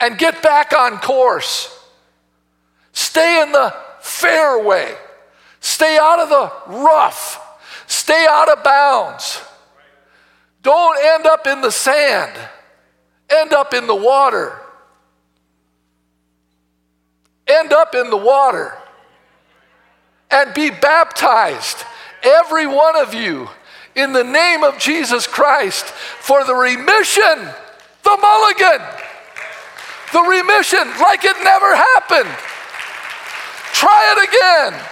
and 0.00 0.18
get 0.18 0.42
back 0.42 0.72
on 0.76 0.98
course. 0.98 1.70
Stay 2.94 3.42
in 3.42 3.52
the 3.52 3.74
fairway. 4.00 4.94
Stay 5.60 5.98
out 5.98 6.20
of 6.20 6.28
the 6.30 6.74
rough. 6.78 7.40
Stay 7.86 8.26
out 8.28 8.50
of 8.50 8.64
bounds. 8.64 9.42
Don't 10.62 10.98
end 10.98 11.26
up 11.26 11.46
in 11.46 11.60
the 11.60 11.70
sand, 11.70 12.32
end 13.28 13.52
up 13.52 13.74
in 13.74 13.86
the 13.86 13.94
water. 13.94 14.58
End 17.46 17.74
up 17.74 17.94
in 17.94 18.08
the 18.08 18.16
water 18.16 18.72
and 20.30 20.54
be 20.54 20.70
baptized, 20.70 21.84
every 22.22 22.66
one 22.66 22.96
of 22.96 23.12
you, 23.12 23.50
in 23.94 24.14
the 24.14 24.24
name 24.24 24.64
of 24.64 24.78
Jesus 24.78 25.26
Christ 25.26 25.84
for 25.84 26.42
the 26.44 26.54
remission, 26.54 27.48
the 28.02 28.16
mulligan, 28.20 28.86
the 30.12 30.22
remission 30.22 30.88
like 31.00 31.24
it 31.24 31.36
never 31.44 31.76
happened. 31.76 32.53
Try 33.84 34.14
it 34.16 34.28
again. 34.28 34.82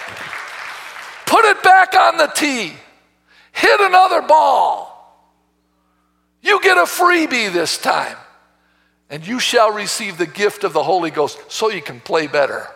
Put 1.24 1.46
it 1.46 1.62
back 1.62 1.94
on 1.94 2.18
the 2.18 2.26
tee. 2.26 2.74
Hit 3.52 3.80
another 3.80 4.20
ball. 4.20 4.90
You 6.42 6.60
get 6.60 6.76
a 6.76 6.82
freebie 6.82 7.50
this 7.50 7.78
time, 7.78 8.18
and 9.08 9.26
you 9.26 9.40
shall 9.40 9.72
receive 9.72 10.18
the 10.18 10.26
gift 10.26 10.62
of 10.62 10.74
the 10.74 10.82
Holy 10.82 11.10
Ghost 11.10 11.38
so 11.48 11.70
you 11.70 11.80
can 11.80 12.00
play 12.00 12.26
better, 12.26 12.66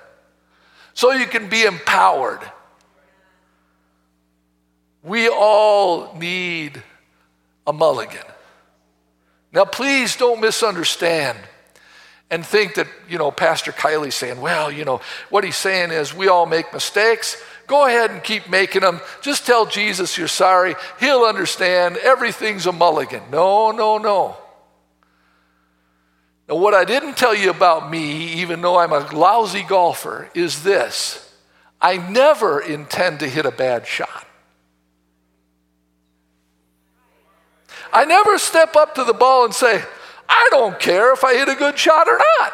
so 0.95 1.13
you 1.13 1.27
can 1.27 1.51
be 1.51 1.65
empowered. 1.65 2.41
We 5.03 5.29
all 5.29 6.15
need 6.17 6.83
a 7.67 7.75
mulligan. 7.75 8.25
Now, 9.53 9.67
please 9.67 10.17
don't 10.17 10.41
misunderstand 10.41 11.37
and 12.31 12.45
think 12.45 12.75
that, 12.75 12.89
you 13.09 13.19
know, 13.19 13.31
Pastor 13.31 13.73
Kielley's 13.73 14.15
saying, 14.15 14.41
well, 14.41 14.71
you 14.71 14.85
know, 14.85 15.01
what 15.31 15.45
he's 15.45 15.57
saying 15.57 15.93
is 15.93 16.13
we 16.13 16.29
all 16.29 16.47
make 16.47 16.73
mistakes. 16.73 17.43
Go 17.67 17.87
ahead 17.87 18.11
and 18.11 18.23
keep 18.23 18.49
making 18.49 18.83
them. 18.83 19.01
Just 19.23 19.47
tell 19.47 19.67
Jesus 19.67 20.19
you're 20.19 20.29
sorry. 20.29 20.75
He'll 20.99 21.23
understand. 21.23 21.97
Everything's 21.97 22.67
a 22.67 22.73
mulligan. 22.73 23.23
No, 23.31 23.71
no, 23.71 23.99
no. 23.99 24.37
Now, 26.49 26.57
what 26.57 26.75
I 26.75 26.85
didn't 26.85 27.17
tell 27.17 27.35
you 27.35 27.51
about 27.51 27.91
me, 27.91 28.35
even 28.35 28.61
though 28.61 28.79
I'm 28.79 28.93
a 28.93 29.01
lousy 29.13 29.63
golfer, 29.63 30.31
is 30.35 30.63
this 30.63 31.23
I 31.81 31.97
never 31.97 32.61
intend 32.61 33.21
to 33.21 33.29
hit 33.29 33.47
a 33.47 33.51
bad 33.51 33.87
shot. 33.87 34.27
I 37.93 38.05
never 38.05 38.39
step 38.39 38.77
up 38.77 38.97
to 38.97 39.05
the 39.05 39.13
ball 39.13 39.45
and 39.45 39.55
say, 39.55 39.83
I 40.47 40.49
don't 40.51 40.79
care 40.79 41.13
if 41.13 41.25
I 41.25 41.35
hit 41.35 41.49
a 41.49 41.55
good 41.55 41.77
shot 41.77 42.07
or 42.09 42.19
not. 42.19 42.53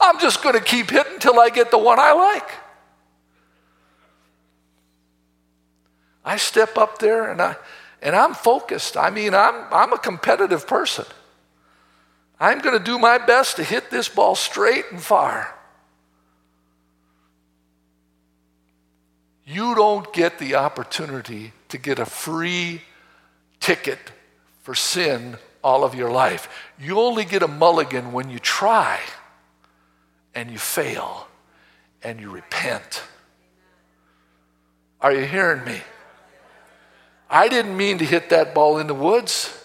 I'm 0.00 0.18
just 0.18 0.42
going 0.42 0.54
to 0.54 0.60
keep 0.60 0.90
hitting 0.90 1.14
until 1.14 1.40
I 1.40 1.48
get 1.48 1.70
the 1.70 1.78
one 1.78 1.98
I 1.98 2.12
like. 2.12 2.50
I 6.24 6.36
step 6.36 6.76
up 6.76 6.98
there 6.98 7.30
and 7.30 7.40
I 7.40 7.56
and 8.02 8.14
I'm 8.14 8.34
focused. 8.34 8.96
I 8.96 9.10
mean, 9.10 9.34
I'm 9.34 9.64
I'm 9.72 9.92
a 9.92 9.98
competitive 9.98 10.66
person. 10.66 11.06
I'm 12.38 12.60
going 12.60 12.76
to 12.78 12.84
do 12.84 12.98
my 12.98 13.18
best 13.18 13.56
to 13.56 13.64
hit 13.64 13.90
this 13.90 14.08
ball 14.08 14.34
straight 14.34 14.86
and 14.90 15.00
far. 15.00 15.54
You 19.46 19.74
don't 19.74 20.12
get 20.12 20.38
the 20.38 20.56
opportunity 20.56 21.52
to 21.68 21.78
get 21.78 21.98
a 21.98 22.06
free 22.06 22.82
ticket 23.60 23.98
for 24.62 24.74
sin 24.74 25.36
all 25.64 25.82
of 25.82 25.94
your 25.94 26.10
life. 26.10 26.48
You 26.78 27.00
only 27.00 27.24
get 27.24 27.42
a 27.42 27.48
mulligan 27.48 28.12
when 28.12 28.30
you 28.30 28.38
try 28.38 29.00
and 30.34 30.50
you 30.50 30.58
fail 30.58 31.26
and 32.02 32.20
you 32.20 32.30
repent. 32.30 33.02
Are 35.00 35.12
you 35.12 35.24
hearing 35.24 35.64
me? 35.64 35.80
I 37.30 37.48
didn't 37.48 37.76
mean 37.76 37.98
to 37.98 38.04
hit 38.04 38.28
that 38.28 38.54
ball 38.54 38.78
in 38.78 38.86
the 38.86 38.94
woods. 38.94 39.64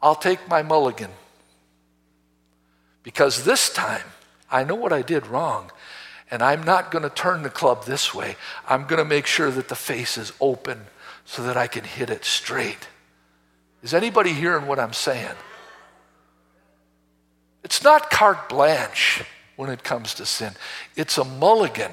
I'll 0.00 0.14
take 0.14 0.46
my 0.48 0.62
mulligan. 0.62 1.10
Because 3.02 3.44
this 3.44 3.72
time, 3.72 4.04
I 4.50 4.62
know 4.64 4.74
what 4.74 4.92
I 4.92 5.02
did 5.02 5.26
wrong, 5.26 5.72
and 6.30 6.42
I'm 6.42 6.62
not 6.62 6.90
going 6.90 7.02
to 7.02 7.10
turn 7.10 7.42
the 7.42 7.50
club 7.50 7.84
this 7.84 8.14
way. 8.14 8.36
I'm 8.68 8.86
going 8.86 8.98
to 8.98 9.04
make 9.04 9.26
sure 9.26 9.50
that 9.50 9.68
the 9.68 9.74
face 9.74 10.16
is 10.16 10.32
open 10.40 10.86
so 11.24 11.42
that 11.42 11.56
I 11.56 11.66
can 11.66 11.84
hit 11.84 12.10
it 12.10 12.24
straight. 12.24 12.88
Is 13.84 13.92
anybody 13.92 14.32
hearing 14.32 14.66
what 14.66 14.80
I'm 14.80 14.94
saying? 14.94 15.36
It's 17.62 17.84
not 17.84 18.10
carte 18.10 18.48
blanche 18.48 19.22
when 19.56 19.68
it 19.68 19.84
comes 19.84 20.14
to 20.14 20.26
sin, 20.26 20.52
it's 20.96 21.18
a 21.18 21.22
mulligan 21.22 21.92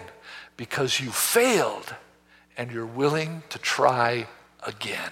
because 0.57 0.99
you 0.99 1.11
failed 1.11 1.93
and 2.57 2.71
you're 2.71 2.85
willing 2.85 3.43
to 3.49 3.59
try 3.59 4.25
again. 4.65 5.11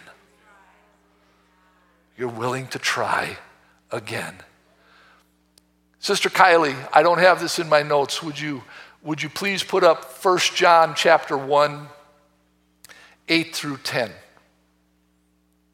You're 2.18 2.30
willing 2.30 2.68
to 2.68 2.80
try 2.80 3.38
again. 3.92 4.36
Sister 6.00 6.30
Kielley, 6.30 6.76
I 6.94 7.04
don't 7.04 7.20
have 7.20 7.42
this 7.42 7.60
in 7.60 7.68
my 7.68 7.84
notes. 7.84 8.24
Would 8.24 8.40
you, 8.40 8.64
would 9.04 9.22
you 9.22 9.30
please 9.30 9.64
put 9.64 9.84
up 9.84 10.06
1 10.24 10.40
John 10.56 10.94
chapter 10.96 11.38
1, 11.38 11.88
8 13.28 13.56
through 13.56 13.78
10? 13.78 14.12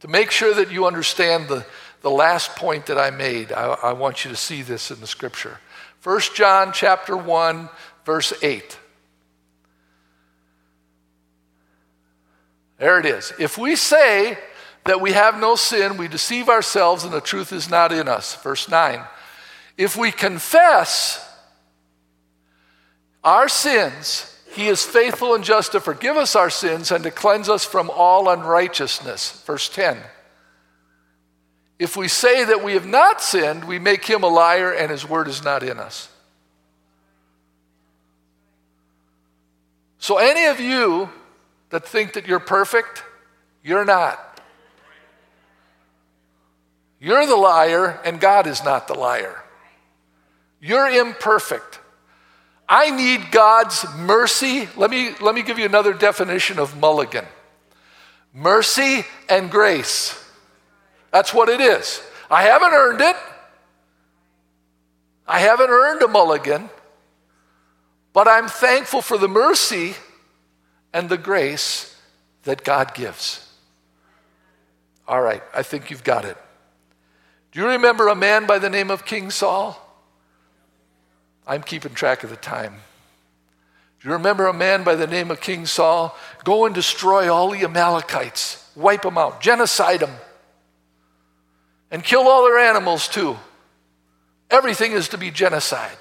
To 0.06 0.12
make 0.12 0.30
sure 0.30 0.54
that 0.54 0.70
you 0.70 0.86
understand 0.86 1.48
the, 1.48 1.65
the 2.02 2.12
last 2.12 2.56
point 2.58 2.86
that 2.86 3.00
I 3.00 3.10
made, 3.10 3.52
I, 3.52 3.76
I 3.82 3.94
want 3.94 4.24
you 4.24 4.30
to 4.30 4.38
see 4.38 4.62
this 4.62 4.91
in 4.91 5.02
the 5.02 5.08
scripture. 5.08 5.58
1 6.04 6.22
John 6.36 6.72
chapter 6.72 7.18
1, 7.18 7.70
verse 8.06 8.32
8. 8.44 8.78
There 12.78 13.00
it 13.00 13.08
is. 13.08 13.34
If 13.39 13.58
we 13.58 13.76
say 13.76 14.38
that 14.84 15.02
we 15.02 15.13
have 15.13 15.39
no 15.39 15.56
sin, 15.56 15.98
we 15.98 16.08
deceive 16.08 16.50
ourselves 16.50 17.04
and 17.04 17.12
the 17.12 17.20
truth 17.20 17.52
is 17.52 17.68
not 17.68 17.91
in 17.91 18.08
us. 18.08 18.36
Verse 18.44 18.70
9. 18.70 19.02
If 19.76 19.98
we 19.98 20.12
confess 20.12 21.28
our 23.24 23.50
sins, 23.50 24.35
he 24.56 24.68
is 24.68 24.84
faithful 24.84 25.36
and 25.36 25.44
just 25.44 25.74
to 25.74 25.80
forgive 25.80 26.18
us 26.18 26.36
our 26.36 26.50
sins 26.50 26.91
and 26.91 27.04
to 27.04 27.12
cleanse 27.12 27.50
us 27.50 27.63
from 27.63 27.89
all 27.89 28.30
unrighteousness. 28.30 29.44
Verse 29.46 29.70
10. 29.70 29.98
If 31.78 31.98
we 31.98 32.08
say 32.08 32.46
that 32.46 32.63
we 32.63 32.74
have 32.74 32.86
not 32.86 33.22
sinned, 33.22 33.65
we 33.65 33.80
make 33.80 34.06
him 34.06 34.24
a 34.24 34.28
liar 34.28 34.72
and 34.72 34.89
his 34.89 35.08
word 35.08 35.28
is 35.28 35.44
not 35.44 35.62
in 35.62 35.78
us. 35.78 36.10
So, 40.00 40.18
any 40.18 40.46
of 40.46 40.60
you 40.60 41.10
that 41.72 41.88
think 41.88 42.13
that 42.13 42.28
you're 42.28 42.39
perfect, 42.39 43.04
you're 43.63 43.86
not. 43.86 44.39
You're 47.00 47.26
the 47.26 47.36
liar, 47.36 48.00
and 48.06 48.20
God 48.20 48.48
is 48.48 48.63
not 48.63 48.88
the 48.88 48.94
liar. 48.94 49.44
You're 50.62 50.88
imperfect. 50.88 51.80
I 52.67 52.89
need 52.89 53.32
God's 53.32 53.86
mercy. 53.95 54.67
Let 54.75 54.89
me, 54.89 55.12
let 55.21 55.36
me 55.36 55.43
give 55.43 55.60
you 55.60 55.65
another 55.65 55.93
definition 55.93 56.60
of 56.60 56.78
mulligan 56.80 57.25
mercy 58.36 59.06
and 59.30 59.49
grace. 59.49 60.21
That's 61.12 61.34
what 61.34 61.49
it 61.49 61.62
is. 61.62 62.01
I 62.30 62.43
haven't 62.43 62.73
earned 62.73 63.01
it. 63.01 63.15
I 65.25 65.39
haven't 65.39 65.69
earned 65.69 66.04
a 66.04 66.08
mulligan, 66.08 66.69
but 68.13 68.28
I'm 68.28 68.47
thankful 68.47 69.01
for 69.01 69.17
the 69.17 69.28
mercy 69.28 69.95
and 70.93 71.10
the 71.10 71.17
grace 71.17 71.99
that 72.43 72.63
God 72.63 72.93
gives. 72.93 73.41
All 75.08 75.21
right, 75.21 75.41
I 75.54 75.63
think 75.63 75.89
you've 75.89 76.04
got 76.04 76.25
it. 76.25 76.38
Do 77.51 77.62
you 77.62 77.67
remember 77.69 78.08
a 78.08 78.15
man 78.15 78.45
by 78.45 78.60
the 78.60 78.69
name 78.69 78.91
of 78.91 79.06
King 79.06 79.32
Saul? 79.32 79.82
I'm 81.47 81.63
keeping 81.63 81.93
track 81.93 82.23
of 82.23 82.29
the 82.29 82.36
time. 82.36 82.75
Do 84.01 84.10
you 84.10 84.13
remember 84.13 84.47
a 84.47 84.53
man 84.53 84.84
by 84.84 84.95
the 84.95 85.08
name 85.08 85.31
of 85.31 85.41
King 85.41 85.65
Saul? 85.65 86.15
Go 86.43 86.65
and 86.65 86.75
destroy 86.75 87.31
all 87.31 87.49
the 87.49 87.63
Amalekites, 87.63 88.69
wipe 88.75 89.03
them 89.03 89.17
out, 89.17 89.41
genocide 89.41 90.01
them, 90.01 90.13
and 91.91 92.03
kill 92.03 92.27
all 92.27 92.43
their 92.43 92.60
animals 92.60 93.08
too. 93.08 93.38
Everything 94.49 94.91
is 94.91 95.10
to 95.10 95.17
be 95.17 95.31
genocide. 95.31 95.97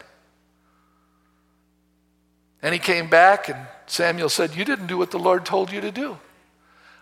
And 2.62 2.72
he 2.72 2.78
came 2.78 3.10
back, 3.10 3.48
and 3.48 3.58
Samuel 3.86 4.28
said, 4.28 4.54
You 4.54 4.64
didn't 4.64 4.86
do 4.86 4.96
what 4.96 5.10
the 5.10 5.18
Lord 5.18 5.44
told 5.44 5.70
you 5.70 5.80
to 5.82 5.90
do. 5.90 6.18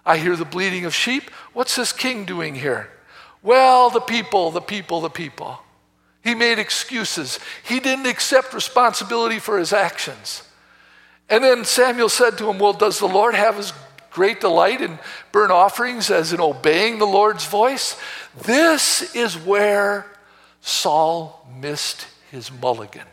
I 0.04 0.18
hear 0.18 0.34
the 0.34 0.44
bleating 0.44 0.84
of 0.84 0.94
sheep. 0.94 1.30
What's 1.52 1.76
this 1.76 1.92
king 1.92 2.24
doing 2.24 2.56
here? 2.56 2.90
Well, 3.42 3.90
the 3.90 4.00
people, 4.00 4.50
the 4.50 4.60
people, 4.60 5.00
the 5.00 5.10
people. 5.10 5.60
He 6.22 6.34
made 6.34 6.58
excuses. 6.58 7.40
He 7.64 7.80
didn't 7.80 8.06
accept 8.06 8.54
responsibility 8.54 9.38
for 9.38 9.58
his 9.58 9.72
actions. 9.72 10.42
And 11.28 11.42
then 11.42 11.64
Samuel 11.64 12.08
said 12.08 12.38
to 12.38 12.48
him, 12.48 12.58
Well, 12.58 12.72
does 12.72 12.98
the 12.98 13.08
Lord 13.08 13.34
have 13.34 13.56
his 13.56 13.72
great 14.10 14.40
delight 14.40 14.80
in 14.80 14.98
burnt 15.32 15.50
offerings 15.50 16.10
as 16.10 16.32
in 16.32 16.40
obeying 16.40 16.98
the 16.98 17.06
Lord's 17.06 17.46
voice? 17.46 18.00
This 18.42 19.14
is 19.14 19.36
where 19.36 20.06
Saul 20.60 21.46
missed 21.60 22.06
his 22.30 22.52
mulligan. 22.52 23.06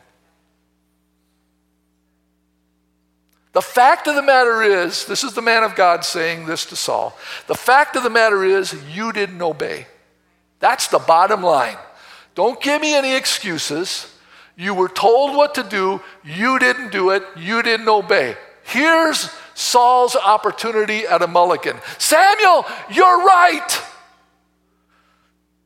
The 3.51 3.61
fact 3.61 4.07
of 4.07 4.15
the 4.15 4.21
matter 4.21 4.61
is, 4.61 5.05
this 5.05 5.23
is 5.23 5.33
the 5.33 5.41
man 5.41 5.63
of 5.63 5.75
God 5.75 6.05
saying 6.05 6.45
this 6.45 6.65
to 6.67 6.75
Saul. 6.75 7.17
The 7.47 7.55
fact 7.55 7.95
of 7.95 8.03
the 8.03 8.09
matter 8.09 8.43
is, 8.43 8.75
you 8.93 9.11
didn't 9.11 9.41
obey. 9.41 9.87
That's 10.59 10.87
the 10.87 10.99
bottom 10.99 11.41
line. 11.41 11.77
Don't 12.35 12.61
give 12.61 12.81
me 12.81 12.95
any 12.95 13.15
excuses. 13.15 14.13
You 14.55 14.73
were 14.73 14.89
told 14.89 15.35
what 15.35 15.55
to 15.55 15.63
do, 15.63 16.01
you 16.23 16.59
didn't 16.59 16.91
do 16.91 17.11
it, 17.11 17.23
you 17.37 17.63
didn't 17.63 17.87
obey. 17.87 18.35
Here's 18.63 19.29
Saul's 19.55 20.15
opportunity 20.15 21.07
at 21.07 21.21
a 21.21 21.27
mulligan. 21.27 21.77
Samuel, 21.97 22.65
you're 22.91 23.25
right. 23.25 23.81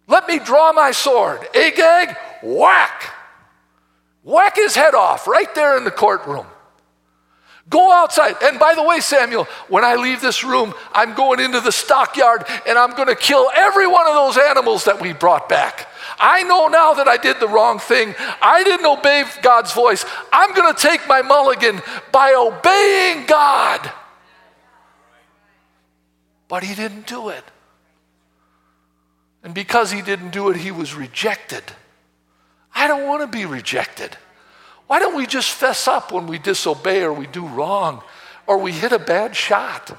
Let 0.07 0.27
me 0.27 0.39
draw 0.39 0.73
my 0.73 0.91
sword. 0.91 1.41
Agag, 1.55 2.15
whack. 2.41 3.11
Whack 4.23 4.55
his 4.55 4.75
head 4.75 4.95
off 4.95 5.27
right 5.27 5.53
there 5.55 5.77
in 5.77 5.83
the 5.83 5.91
courtroom. 5.91 6.45
Go 7.69 7.91
outside. 7.91 8.35
And 8.43 8.59
by 8.59 8.75
the 8.75 8.83
way, 8.83 8.99
Samuel, 8.99 9.45
when 9.69 9.85
I 9.85 9.95
leave 9.95 10.19
this 10.21 10.43
room, 10.43 10.73
I'm 10.91 11.13
going 11.13 11.39
into 11.39 11.61
the 11.61 11.71
stockyard 11.71 12.43
and 12.67 12.77
I'm 12.77 12.93
going 12.95 13.07
to 13.07 13.15
kill 13.15 13.49
every 13.55 13.87
one 13.87 14.05
of 14.05 14.13
those 14.13 14.37
animals 14.37 14.83
that 14.85 15.01
we 15.01 15.13
brought 15.13 15.47
back. 15.47 15.87
I 16.19 16.43
know 16.43 16.67
now 16.67 16.93
that 16.95 17.07
I 17.07 17.17
did 17.17 17.39
the 17.39 17.47
wrong 17.47 17.79
thing. 17.79 18.13
I 18.41 18.63
didn't 18.63 18.85
obey 18.85 19.23
God's 19.41 19.71
voice. 19.71 20.05
I'm 20.31 20.53
going 20.53 20.73
to 20.73 20.79
take 20.79 21.07
my 21.07 21.21
mulligan 21.21 21.81
by 22.11 22.33
obeying 22.33 23.25
God. 23.25 23.91
But 26.49 26.63
he 26.63 26.75
didn't 26.75 27.07
do 27.07 27.29
it. 27.29 27.43
And 29.41 29.53
because 29.53 29.91
he 29.91 30.01
didn't 30.01 30.31
do 30.31 30.49
it, 30.49 30.57
he 30.57 30.71
was 30.71 30.93
rejected. 30.93 31.63
I 32.75 32.87
don't 32.87 33.07
want 33.07 33.21
to 33.21 33.27
be 33.27 33.45
rejected. 33.45 34.17
Why 34.87 34.99
don't 34.99 35.15
we 35.15 35.25
just 35.25 35.51
fess 35.51 35.87
up 35.87 36.11
when 36.11 36.27
we 36.27 36.37
disobey 36.37 37.03
or 37.03 37.13
we 37.13 37.27
do 37.27 37.47
wrong 37.47 38.03
or 38.47 38.57
we 38.57 38.71
hit 38.71 38.91
a 38.91 38.99
bad 38.99 39.35
shot 39.35 39.97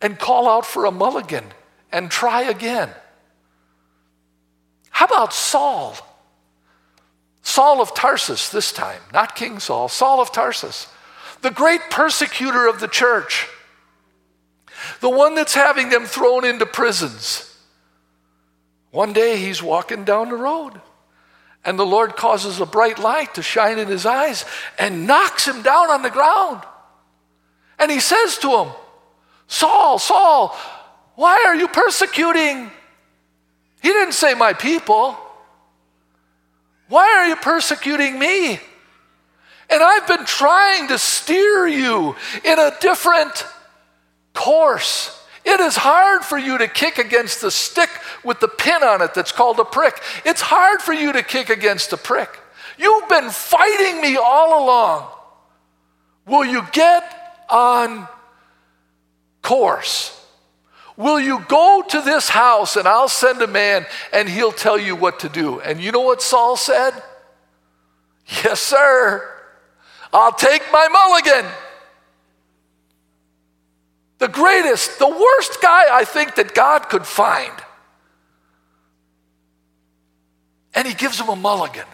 and 0.00 0.18
call 0.18 0.48
out 0.48 0.66
for 0.66 0.84
a 0.84 0.90
mulligan 0.90 1.44
and 1.92 2.10
try 2.10 2.42
again? 2.42 2.90
How 4.90 5.06
about 5.06 5.32
Saul? 5.32 5.96
Saul 7.42 7.82
of 7.82 7.94
Tarsus 7.94 8.48
this 8.48 8.72
time, 8.72 9.00
not 9.12 9.36
King 9.36 9.58
Saul, 9.58 9.88
Saul 9.88 10.20
of 10.20 10.32
Tarsus, 10.32 10.88
the 11.42 11.50
great 11.50 11.82
persecutor 11.90 12.66
of 12.66 12.80
the 12.80 12.88
church, 12.88 13.48
the 15.00 15.10
one 15.10 15.34
that's 15.34 15.54
having 15.54 15.90
them 15.90 16.06
thrown 16.06 16.44
into 16.44 16.64
prisons. 16.64 17.54
One 18.90 19.12
day 19.12 19.36
he's 19.36 19.62
walking 19.62 20.04
down 20.04 20.30
the 20.30 20.36
road 20.36 20.80
and 21.64 21.78
the 21.78 21.86
Lord 21.86 22.16
causes 22.16 22.60
a 22.60 22.66
bright 22.66 22.98
light 22.98 23.34
to 23.34 23.42
shine 23.42 23.78
in 23.78 23.88
his 23.88 24.04
eyes 24.04 24.44
and 24.78 25.06
knocks 25.06 25.46
him 25.48 25.62
down 25.62 25.90
on 25.90 26.02
the 26.02 26.10
ground. 26.10 26.62
And 27.78 27.90
he 27.90 28.00
says 28.00 28.38
to 28.38 28.50
him, 28.50 28.72
Saul, 29.46 29.98
Saul, 29.98 30.56
why 31.14 31.44
are 31.46 31.54
you 31.54 31.68
persecuting? 31.68 32.70
He 33.82 33.88
didn't 33.88 34.14
say, 34.14 34.34
My 34.34 34.52
people. 34.52 35.16
Why 36.88 37.08
are 37.18 37.28
you 37.28 37.36
persecuting 37.36 38.18
me? 38.18 38.60
And 39.70 39.82
I've 39.82 40.06
been 40.06 40.26
trying 40.26 40.88
to 40.88 40.98
steer 40.98 41.66
you 41.66 42.14
in 42.44 42.58
a 42.58 42.72
different 42.80 43.46
course. 44.34 45.23
It 45.44 45.60
is 45.60 45.76
hard 45.76 46.24
for 46.24 46.38
you 46.38 46.58
to 46.58 46.68
kick 46.68 46.98
against 46.98 47.40
the 47.40 47.50
stick 47.50 47.90
with 48.24 48.40
the 48.40 48.48
pin 48.48 48.82
on 48.82 49.02
it 49.02 49.12
that's 49.14 49.32
called 49.32 49.60
a 49.60 49.64
prick. 49.64 50.00
It's 50.24 50.40
hard 50.40 50.80
for 50.80 50.92
you 50.94 51.12
to 51.12 51.22
kick 51.22 51.50
against 51.50 51.92
a 51.92 51.96
prick. 51.96 52.30
You've 52.78 53.08
been 53.08 53.30
fighting 53.30 54.00
me 54.00 54.16
all 54.16 54.64
along. 54.64 55.10
Will 56.26 56.44
you 56.44 56.66
get 56.72 57.44
on 57.50 58.08
course? 59.42 60.20
Will 60.96 61.20
you 61.20 61.44
go 61.48 61.84
to 61.88 62.00
this 62.00 62.28
house 62.28 62.76
and 62.76 62.86
I'll 62.86 63.08
send 63.08 63.42
a 63.42 63.46
man 63.46 63.84
and 64.12 64.28
he'll 64.28 64.52
tell 64.52 64.78
you 64.78 64.96
what 64.96 65.20
to 65.20 65.28
do? 65.28 65.60
And 65.60 65.80
you 65.80 65.92
know 65.92 66.00
what 66.00 66.22
Saul 66.22 66.56
said? 66.56 66.92
Yes, 68.42 68.60
sir. 68.60 69.30
I'll 70.12 70.32
take 70.32 70.62
my 70.72 70.88
mulligan. 70.88 71.50
The 74.24 74.30
greatest, 74.30 74.98
the 74.98 75.06
worst 75.06 75.60
guy 75.60 75.94
I 75.94 76.06
think 76.06 76.36
that 76.36 76.54
God 76.54 76.88
could 76.88 77.04
find. 77.04 77.52
And 80.72 80.88
he 80.88 80.94
gives 80.94 81.20
him 81.20 81.28
a 81.28 81.36
mulligan. 81.36 81.84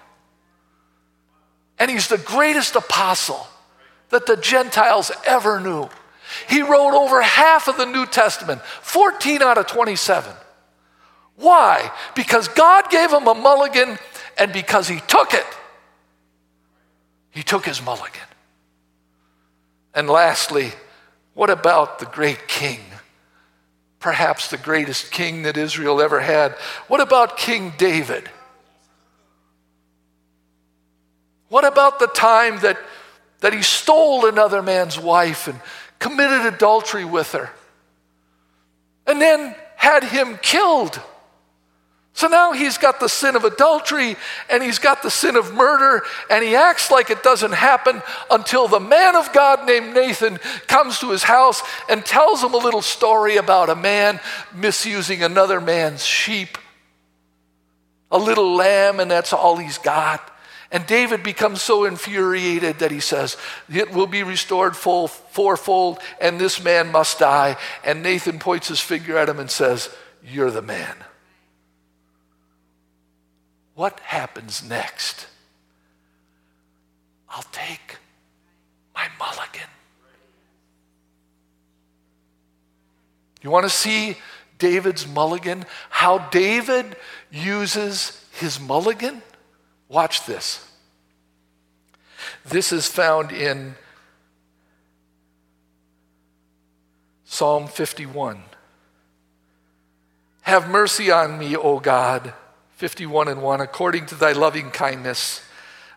And 1.80 1.90
he's 1.90 2.06
the 2.06 2.18
greatest 2.18 2.76
apostle 2.76 3.48
that 4.10 4.26
the 4.26 4.36
Gentiles 4.36 5.10
ever 5.26 5.58
knew. 5.58 5.88
He 6.48 6.62
wrote 6.62 6.96
over 6.96 7.20
half 7.20 7.66
of 7.66 7.76
the 7.76 7.86
New 7.86 8.06
Testament, 8.06 8.62
14 8.62 9.42
out 9.42 9.58
of 9.58 9.66
27. 9.66 10.32
Why? 11.34 11.90
Because 12.14 12.46
God 12.46 12.90
gave 12.90 13.10
him 13.10 13.26
a 13.26 13.34
mulligan, 13.34 13.98
and 14.38 14.52
because 14.52 14.86
he 14.86 15.00
took 15.08 15.34
it, 15.34 15.46
he 17.32 17.42
took 17.42 17.66
his 17.66 17.82
mulligan. 17.82 18.22
And 19.96 20.08
lastly, 20.08 20.70
what 21.40 21.48
about 21.48 22.00
the 22.00 22.04
great 22.04 22.48
king? 22.48 22.80
Perhaps 23.98 24.50
the 24.50 24.58
greatest 24.58 25.10
king 25.10 25.44
that 25.44 25.56
Israel 25.56 26.02
ever 26.02 26.20
had. 26.20 26.52
What 26.86 27.00
about 27.00 27.38
King 27.38 27.72
David? 27.78 28.28
What 31.48 31.64
about 31.64 31.98
the 31.98 32.08
time 32.08 32.58
that, 32.58 32.78
that 33.38 33.54
he 33.54 33.62
stole 33.62 34.26
another 34.26 34.60
man's 34.60 34.98
wife 34.98 35.48
and 35.48 35.58
committed 35.98 36.44
adultery 36.44 37.06
with 37.06 37.32
her 37.32 37.48
and 39.06 39.18
then 39.18 39.54
had 39.76 40.04
him 40.04 40.38
killed? 40.42 41.00
So 42.12 42.26
now 42.26 42.52
he's 42.52 42.76
got 42.76 43.00
the 43.00 43.08
sin 43.08 43.36
of 43.36 43.44
adultery 43.44 44.16
and 44.48 44.62
he's 44.62 44.78
got 44.78 45.02
the 45.02 45.10
sin 45.10 45.36
of 45.36 45.54
murder, 45.54 46.02
and 46.28 46.44
he 46.44 46.56
acts 46.56 46.90
like 46.90 47.08
it 47.08 47.22
doesn't 47.22 47.52
happen 47.52 48.02
until 48.30 48.68
the 48.68 48.80
man 48.80 49.16
of 49.16 49.32
God 49.32 49.66
named 49.66 49.94
Nathan 49.94 50.38
comes 50.66 50.98
to 51.00 51.10
his 51.10 51.22
house 51.22 51.62
and 51.88 52.04
tells 52.04 52.42
him 52.42 52.52
a 52.52 52.58
little 52.58 52.82
story 52.82 53.36
about 53.36 53.70
a 53.70 53.76
man 53.76 54.20
misusing 54.54 55.22
another 55.22 55.60
man's 55.60 56.04
sheep, 56.04 56.58
a 58.10 58.18
little 58.18 58.54
lamb, 58.54 58.98
and 58.98 59.10
that's 59.10 59.32
all 59.32 59.56
he's 59.56 59.78
got. 59.78 60.26
And 60.72 60.86
David 60.86 61.22
becomes 61.22 61.62
so 61.62 61.84
infuriated 61.84 62.78
that 62.78 62.92
he 62.92 63.00
says, 63.00 63.36
It 63.72 63.92
will 63.92 64.06
be 64.06 64.22
restored 64.22 64.76
full, 64.76 65.08
fourfold, 65.08 65.98
and 66.20 66.40
this 66.40 66.62
man 66.62 66.92
must 66.92 67.18
die. 67.18 67.56
And 67.84 68.02
Nathan 68.02 68.38
points 68.38 68.68
his 68.68 68.80
finger 68.80 69.16
at 69.16 69.28
him 69.28 69.40
and 69.40 69.50
says, 69.50 69.88
You're 70.24 70.52
the 70.52 70.62
man. 70.62 70.96
What 73.80 73.98
happens 74.00 74.62
next? 74.62 75.26
I'll 77.30 77.46
take 77.50 77.96
my 78.94 79.08
mulligan. 79.18 79.70
You 83.40 83.48
want 83.48 83.64
to 83.64 83.70
see 83.70 84.18
David's 84.58 85.08
mulligan? 85.08 85.64
How 85.88 86.18
David 86.28 86.94
uses 87.30 88.22
his 88.32 88.60
mulligan? 88.60 89.22
Watch 89.88 90.26
this. 90.26 90.70
This 92.44 92.72
is 92.72 92.86
found 92.86 93.32
in 93.32 93.76
Psalm 97.24 97.66
51. 97.66 98.42
Have 100.42 100.68
mercy 100.68 101.10
on 101.10 101.38
me, 101.38 101.56
O 101.56 101.80
God 101.80 102.34
51 102.80 103.28
and 103.28 103.42
1 103.42 103.60
according 103.60 104.06
to 104.06 104.14
thy 104.14 104.32
loving 104.32 104.70
kindness, 104.70 105.42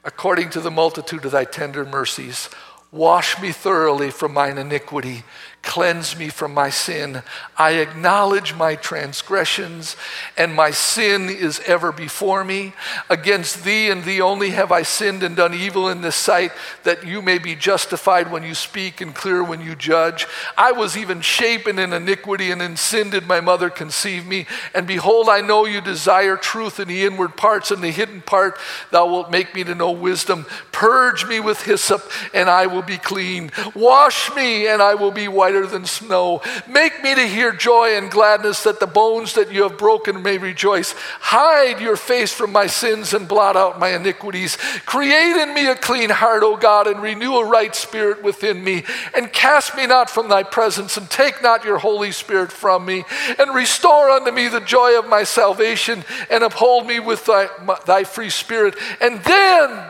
according 0.04 0.50
to 0.50 0.60
the 0.60 0.70
multitude 0.70 1.24
of 1.24 1.32
thy 1.32 1.46
tender 1.46 1.86
mercies, 1.86 2.50
Wash 2.94 3.42
me 3.42 3.52
thoroughly 3.52 4.12
from 4.12 4.36
mine 4.36 4.60
iniquity. 4.60 5.24
Cleanse 5.64 6.18
me 6.20 6.28
from 6.28 6.53
my 6.53 6.70
sin. 6.70 7.24
I 7.57 7.72
acknowledge 7.76 8.53
my 8.53 8.76
transgressions, 8.76 9.95
and 10.38 10.53
my 10.53 10.72
sin 10.72 11.30
is 11.30 11.61
ever 11.66 11.93
before 11.93 12.43
me. 12.43 12.74
Against 13.09 13.64
thee 13.64 13.89
and 13.89 14.03
thee 14.03 14.20
only 14.20 14.49
have 14.49 14.74
I 14.74 14.82
sinned 14.84 15.24
and 15.24 15.38
done 15.38 15.53
evil 15.53 15.88
in 15.88 16.01
this 16.01 16.18
sight, 16.18 16.51
that 16.84 17.07
you 17.07 17.22
may 17.22 17.38
be 17.38 17.55
justified 17.55 18.30
when 18.30 18.43
you 18.43 18.53
speak 18.55 18.99
and 18.99 19.16
clear 19.16 19.41
when 19.41 19.61
you 19.61 19.74
judge. 19.74 20.28
I 20.57 20.74
was 20.74 20.97
even 20.97 21.22
shapen 21.22 21.80
in 21.80 21.93
iniquity, 21.93 22.51
and 22.51 22.61
in 22.61 22.76
sin 22.76 23.09
did 23.09 23.26
my 23.26 23.39
mother 23.39 23.70
conceive 23.70 24.28
me. 24.28 24.45
And 24.76 24.86
behold, 24.86 25.30
I 25.30 25.39
know 25.39 25.66
you 25.66 25.80
desire 25.80 26.36
truth 26.36 26.78
in 26.82 26.89
the 26.89 27.05
inward 27.05 27.38
parts, 27.38 27.72
and 27.72 27.82
the 27.82 27.89
hidden 27.89 28.22
part 28.22 28.59
thou 28.91 29.07
wilt 29.07 29.32
make 29.32 29.55
me 29.55 29.64
to 29.64 29.74
know 29.74 29.91
wisdom. 29.91 30.45
Purge 30.74 31.26
me 31.26 31.39
with 31.39 31.64
hyssop, 31.64 32.03
and 32.34 32.49
I 32.49 32.68
will 32.68 32.82
be 32.82 32.97
clean. 32.97 33.49
Wash 33.74 34.30
me, 34.36 34.68
and 34.68 34.82
I 34.82 34.95
will 34.95 35.11
be 35.11 35.30
whiter 35.54 35.68
than 35.68 35.86
snow. 35.86 36.41
Make 36.68 37.04
me 37.04 37.14
to 37.16 37.28
hear 37.28 37.51
joy 37.51 37.95
and 37.95 38.10
gladness, 38.10 38.64
that 38.64 38.80
the 38.80 38.88
bones 38.88 39.34
that 39.36 39.51
you 39.51 39.64
have 39.64 39.78
broken 39.78 40.24
may 40.24 40.38
rejoice. 40.38 40.93
Hide 41.20 41.80
your 41.80 41.95
face 41.95 42.34
from 42.34 42.51
my 42.51 42.68
sins 42.68 43.14
and 43.14 43.28
blot 43.28 43.56
out 43.56 43.80
my 43.80 43.89
iniquities. 43.89 44.58
Create 44.86 45.36
in 45.38 45.54
me 45.54 45.68
a 45.68 45.76
clean 45.76 46.10
heart, 46.10 46.43
O 46.43 46.58
God, 46.58 46.88
and 46.88 47.01
renew 47.01 47.36
a 47.36 47.45
right 47.45 47.76
spirit 47.76 48.24
within 48.24 48.64
me. 48.64 48.84
And 49.16 49.32
cast 49.32 49.76
me 49.76 49.86
not 49.86 50.10
from 50.10 50.30
thy 50.30 50.43
presence, 50.43 50.97
and 50.97 51.10
take 51.10 51.41
not 51.41 51.64
your 51.64 51.78
Holy 51.78 52.12
Spirit 52.12 52.51
from 52.51 52.86
me. 52.86 53.04
And 53.38 53.54
restore 53.54 54.10
unto 54.10 54.32
me 54.32 54.47
the 54.47 54.60
joy 54.60 54.97
of 54.97 55.08
my 55.08 55.24
salvation, 55.24 56.04
and 56.30 56.43
uphold 56.43 56.88
me 56.88 56.99
with 56.99 57.26
thy, 57.26 57.49
thy 57.86 58.04
free 58.04 58.30
spirit. 58.30 58.76
And 58.99 59.24
then 59.24 59.86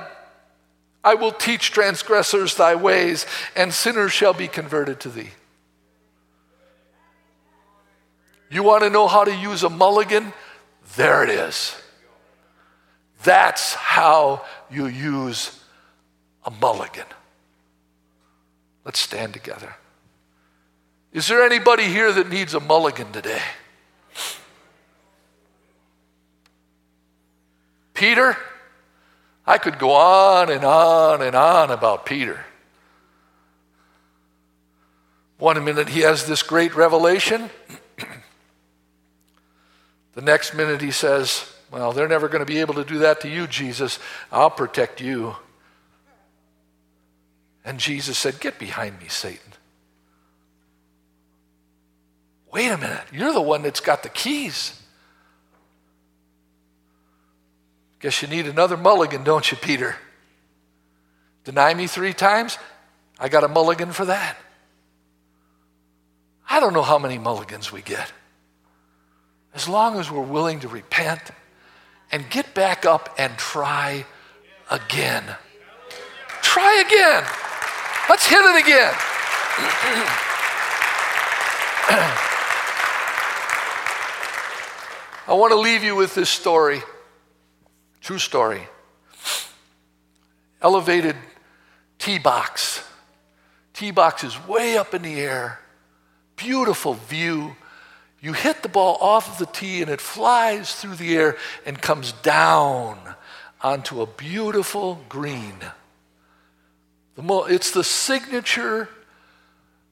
I 1.06 1.16
will 1.16 1.32
teach 1.32 1.72
transgressors 1.72 2.56
thy 2.56 2.76
ways, 2.76 3.26
and 3.56 3.74
sinners 3.74 4.12
shall 4.12 4.34
be 4.34 4.48
converted 4.48 5.00
to 5.02 5.10
thee. 5.10 5.32
You 8.54 8.62
want 8.62 8.84
to 8.84 8.92
know 8.92 9.08
how 9.08 9.24
to 9.24 9.36
use 9.36 9.64
a 9.64 9.70
mulligan? 9.70 10.32
There 10.96 11.24
it 11.24 11.32
is. 11.32 11.76
That's 13.24 13.74
how 13.74 14.46
you 14.70 14.86
use 14.86 15.60
a 16.46 16.52
mulligan. 16.52 17.08
Let's 18.86 19.00
stand 19.00 19.34
together. 19.34 19.74
Is 21.14 21.28
there 21.28 21.44
anybody 21.44 21.86
here 21.86 22.12
that 22.12 22.30
needs 22.30 22.54
a 22.54 22.60
mulligan 22.60 23.12
today? 23.12 23.42
Peter? 27.96 28.38
I 29.48 29.58
could 29.58 29.80
go 29.80 29.94
on 29.94 30.52
and 30.52 30.64
on 30.64 31.24
and 31.24 31.36
on 31.36 31.72
about 31.72 32.06
Peter. 32.06 32.46
One 35.40 35.64
minute 35.66 35.90
he 35.90 36.02
has 36.02 36.28
this 36.28 36.44
great 36.44 36.76
revelation. 36.76 37.50
The 40.14 40.22
next 40.22 40.54
minute 40.54 40.82
he 40.82 40.92
says, 40.92 41.52
Well, 41.72 41.92
they're 41.92 42.08
never 42.08 42.28
going 42.28 42.46
to 42.46 42.52
be 42.52 42.60
able 42.60 42.76
to 42.76 42.84
do 42.84 43.00
that 43.00 43.22
to 43.22 43.30
you, 43.30 43.48
Jesus. 43.48 44.00
I'll 44.32 44.52
protect 44.52 45.02
you. 45.02 45.36
And 47.66 47.80
Jesus 47.80 48.18
said, 48.18 48.40
Get 48.40 48.60
behind 48.60 49.00
me, 49.00 49.08
Satan. 49.08 49.54
Wait 52.52 52.68
a 52.68 52.78
minute, 52.78 53.06
you're 53.12 53.34
the 53.34 53.42
one 53.42 53.64
that's 53.64 53.80
got 53.80 54.04
the 54.04 54.10
keys. 54.10 54.80
Guess 58.00 58.22
you 58.22 58.28
need 58.28 58.48
another 58.48 58.78
mulligan, 58.78 59.24
don't 59.24 59.50
you, 59.50 59.58
Peter? 59.58 59.96
Deny 61.46 61.74
me 61.74 61.88
three 61.88 62.14
times? 62.14 62.58
I 63.18 63.30
got 63.30 63.44
a 63.44 63.48
mulligan 63.48 63.92
for 63.92 64.06
that. 64.06 64.38
I 66.50 66.60
don't 66.60 66.74
know 66.74 66.84
how 66.84 67.00
many 67.00 67.18
mulligans 67.18 67.72
we 67.72 67.82
get. 67.82 68.12
As 69.56 69.68
long 69.68 70.00
as 70.00 70.10
we're 70.10 70.22
willing 70.22 70.60
to 70.62 70.68
repent 70.68 71.22
and 72.12 72.30
get 72.30 72.54
back 72.54 72.86
up 72.86 73.14
and 73.18 73.36
try 73.38 74.06
again. 74.70 75.24
Try 76.42 76.84
again. 76.86 77.24
Let's 78.10 78.28
hit 78.28 78.40
it 78.40 78.64
again. 78.64 78.94
I 85.26 85.34
want 85.34 85.52
to 85.52 85.60
leave 85.60 85.84
you 85.84 85.96
with 85.96 86.16
this 86.16 86.30
story. 86.30 86.82
True 88.02 88.20
story. 88.20 88.62
Elevated 90.62 91.16
tee 91.98 92.20
box. 92.20 92.84
Tee 93.74 93.92
box 93.92 94.24
is 94.24 94.48
way 94.48 94.78
up 94.78 94.94
in 94.94 95.02
the 95.02 95.20
air. 95.20 95.60
Beautiful 96.36 96.96
view. 96.96 97.56
You 98.24 98.32
hit 98.32 98.64
the 98.64 98.70
ball 98.70 98.98
off 99.02 99.34
of 99.34 99.38
the 99.38 99.52
tee 99.54 99.82
and 99.82 99.92
it 99.92 100.00
flies 100.00 100.74
through 100.74 100.96
the 100.96 101.14
air 101.18 101.36
and 101.66 101.82
comes 101.82 102.14
down 102.14 102.98
onto 103.60 104.02
a 104.02 104.08
beautiful 104.08 105.02
green. 105.10 105.58
It's 107.18 107.72
the 107.72 107.84
signature 107.84 108.88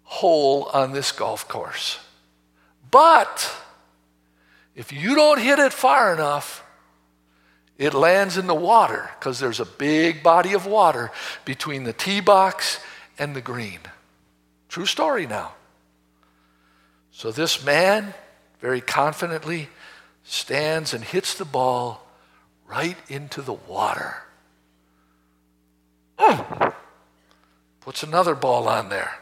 hole 0.03 0.69
on 0.73 0.93
this 0.93 1.11
golf 1.11 1.45
course. 1.49 1.99
But 2.89 3.53
if 4.75 4.93
you 4.93 5.13
don't 5.13 5.41
hit 5.41 5.59
it 5.59 5.73
far 5.73 6.13
enough, 6.13 6.63
it 7.77 7.93
lands 7.93 8.37
in 8.37 8.47
the 8.47 8.55
water 8.55 9.09
because 9.19 9.41
there's 9.41 9.59
a 9.59 9.65
big 9.65 10.23
body 10.23 10.53
of 10.53 10.65
water 10.65 11.11
between 11.43 11.83
the 11.83 11.91
tee 11.91 12.21
box 12.21 12.79
and 13.19 13.35
the 13.35 13.41
green. 13.41 13.79
True 14.69 14.85
story 14.85 15.27
now. 15.27 15.55
So 17.21 17.31
this 17.31 17.63
man 17.63 18.15
very 18.61 18.81
confidently 18.81 19.69
stands 20.23 20.91
and 20.91 21.03
hits 21.03 21.35
the 21.35 21.45
ball 21.45 22.03
right 22.65 22.97
into 23.09 23.43
the 23.43 23.53
water. 23.53 24.23
Mm. 26.17 26.73
Puts 27.81 28.01
another 28.01 28.33
ball 28.33 28.67
on 28.67 28.89
there. 28.89 29.19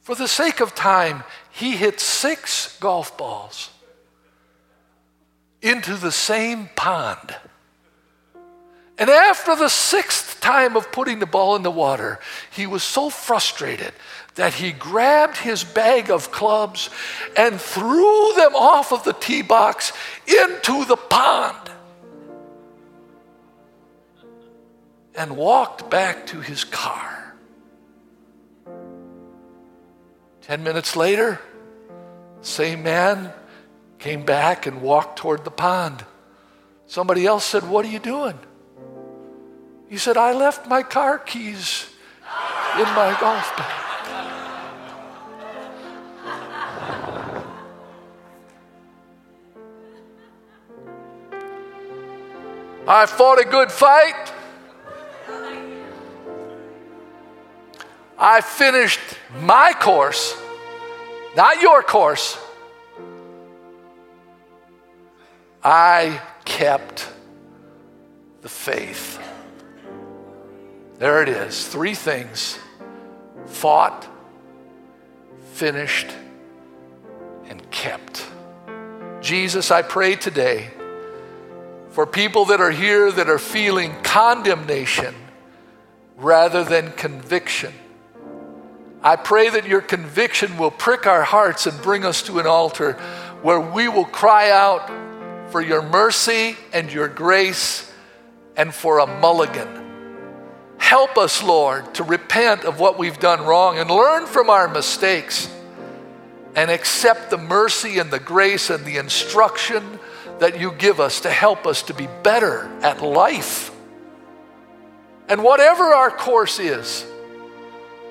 For 0.00 0.14
the 0.14 0.28
sake 0.28 0.60
of 0.60 0.76
time, 0.76 1.24
he 1.50 1.72
hit 1.72 1.98
six 1.98 2.78
golf 2.78 3.18
balls 3.18 3.70
into 5.60 5.96
the 5.96 6.12
same 6.12 6.68
pond. 6.76 7.34
And 8.96 9.10
after 9.10 9.56
the 9.56 9.68
sixth 9.68 10.40
time 10.40 10.76
of 10.76 10.92
putting 10.92 11.18
the 11.18 11.26
ball 11.26 11.56
in 11.56 11.64
the 11.64 11.70
water, 11.72 12.20
he 12.52 12.68
was 12.68 12.84
so 12.84 13.10
frustrated 13.10 13.92
that 14.34 14.54
he 14.54 14.72
grabbed 14.72 15.36
his 15.36 15.62
bag 15.62 16.10
of 16.10 16.30
clubs 16.32 16.90
and 17.36 17.60
threw 17.60 18.32
them 18.34 18.54
off 18.54 18.92
of 18.92 19.04
the 19.04 19.12
tee 19.12 19.42
box 19.42 19.92
into 20.26 20.84
the 20.84 20.96
pond 20.96 21.70
and 25.14 25.36
walked 25.36 25.88
back 25.88 26.26
to 26.26 26.40
his 26.40 26.64
car. 26.64 27.36
Ten 30.42 30.62
minutes 30.62 30.96
later, 30.96 31.40
same 32.42 32.82
man 32.82 33.32
came 33.98 34.24
back 34.24 34.66
and 34.66 34.82
walked 34.82 35.18
toward 35.18 35.44
the 35.44 35.50
pond. 35.50 36.04
Somebody 36.86 37.24
else 37.24 37.44
said, 37.44 37.68
What 37.68 37.86
are 37.86 37.88
you 37.88 38.00
doing? 38.00 38.38
He 39.88 39.96
said, 39.96 40.16
I 40.16 40.32
left 40.32 40.68
my 40.68 40.82
car 40.82 41.18
keys 41.18 41.88
in 42.76 42.84
my 42.84 43.16
golf 43.20 43.56
bag. 43.56 43.83
I 52.86 53.06
fought 53.06 53.40
a 53.40 53.44
good 53.44 53.72
fight. 53.72 54.32
I 58.18 58.42
finished 58.42 59.00
my 59.40 59.72
course, 59.80 60.36
not 61.34 61.62
your 61.62 61.82
course. 61.82 62.38
I 65.62 66.20
kept 66.44 67.08
the 68.42 68.50
faith. 68.50 69.18
There 70.98 71.22
it 71.22 71.30
is. 71.30 71.66
Three 71.66 71.94
things 71.94 72.58
fought, 73.46 74.06
finished, 75.54 76.08
and 77.46 77.70
kept. 77.70 78.26
Jesus, 79.22 79.70
I 79.70 79.80
pray 79.80 80.16
today 80.16 80.70
for 81.94 82.06
people 82.06 82.44
that 82.46 82.60
are 82.60 82.70
here 82.70 83.10
that 83.10 83.30
are 83.30 83.38
feeling 83.38 83.94
condemnation 84.02 85.14
rather 86.16 86.62
than 86.62 86.92
conviction. 86.92 87.72
I 89.02 89.16
pray 89.16 89.48
that 89.50 89.66
your 89.66 89.80
conviction 89.80 90.58
will 90.58 90.70
prick 90.70 91.06
our 91.06 91.22
hearts 91.22 91.66
and 91.66 91.80
bring 91.80 92.04
us 92.04 92.22
to 92.22 92.38
an 92.38 92.46
altar 92.46 92.92
where 93.42 93.60
we 93.60 93.88
will 93.88 94.04
cry 94.04 94.50
out 94.50 94.90
for 95.50 95.62
your 95.62 95.80
mercy 95.80 96.56
and 96.72 96.92
your 96.92 97.08
grace 97.08 97.90
and 98.56 98.74
for 98.74 98.98
a 98.98 99.06
mulligan 99.06 99.84
Help 100.84 101.16
us, 101.16 101.42
Lord, 101.42 101.94
to 101.94 102.04
repent 102.04 102.64
of 102.64 102.78
what 102.78 102.98
we've 102.98 103.18
done 103.18 103.42
wrong 103.46 103.78
and 103.78 103.90
learn 103.90 104.26
from 104.26 104.50
our 104.50 104.68
mistakes 104.68 105.48
and 106.54 106.70
accept 106.70 107.30
the 107.30 107.38
mercy 107.38 107.98
and 107.98 108.10
the 108.10 108.20
grace 108.20 108.68
and 108.68 108.84
the 108.84 108.98
instruction 108.98 109.98
that 110.38 110.58
you 110.58 110.72
give 110.72 111.00
us 111.00 111.20
to 111.20 111.30
help 111.30 111.66
us 111.66 111.82
to 111.82 111.94
be 111.94 112.08
better 112.22 112.70
at 112.82 113.02
life. 113.02 113.70
And 115.28 115.42
whatever 115.42 115.84
our 115.94 116.10
course 116.10 116.58
is, 116.58 117.06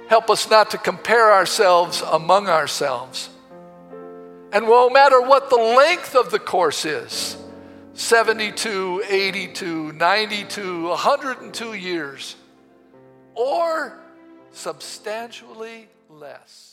help 0.08 0.30
us 0.30 0.50
not 0.50 0.72
to 0.72 0.78
compare 0.78 1.32
ourselves 1.34 2.02
among 2.02 2.48
ourselves. 2.48 3.30
And 4.52 4.66
no 4.66 4.90
matter 4.90 5.22
what 5.22 5.50
the 5.50 5.56
length 5.56 6.16
of 6.16 6.32
the 6.32 6.40
course 6.40 6.86
is 6.86 7.38
72, 7.94 9.04
82, 9.08 9.92
92, 9.94 10.88
102 10.88 11.74
years 11.74 12.36
or 13.36 13.98
substantially 14.52 15.88
less. 16.10 16.73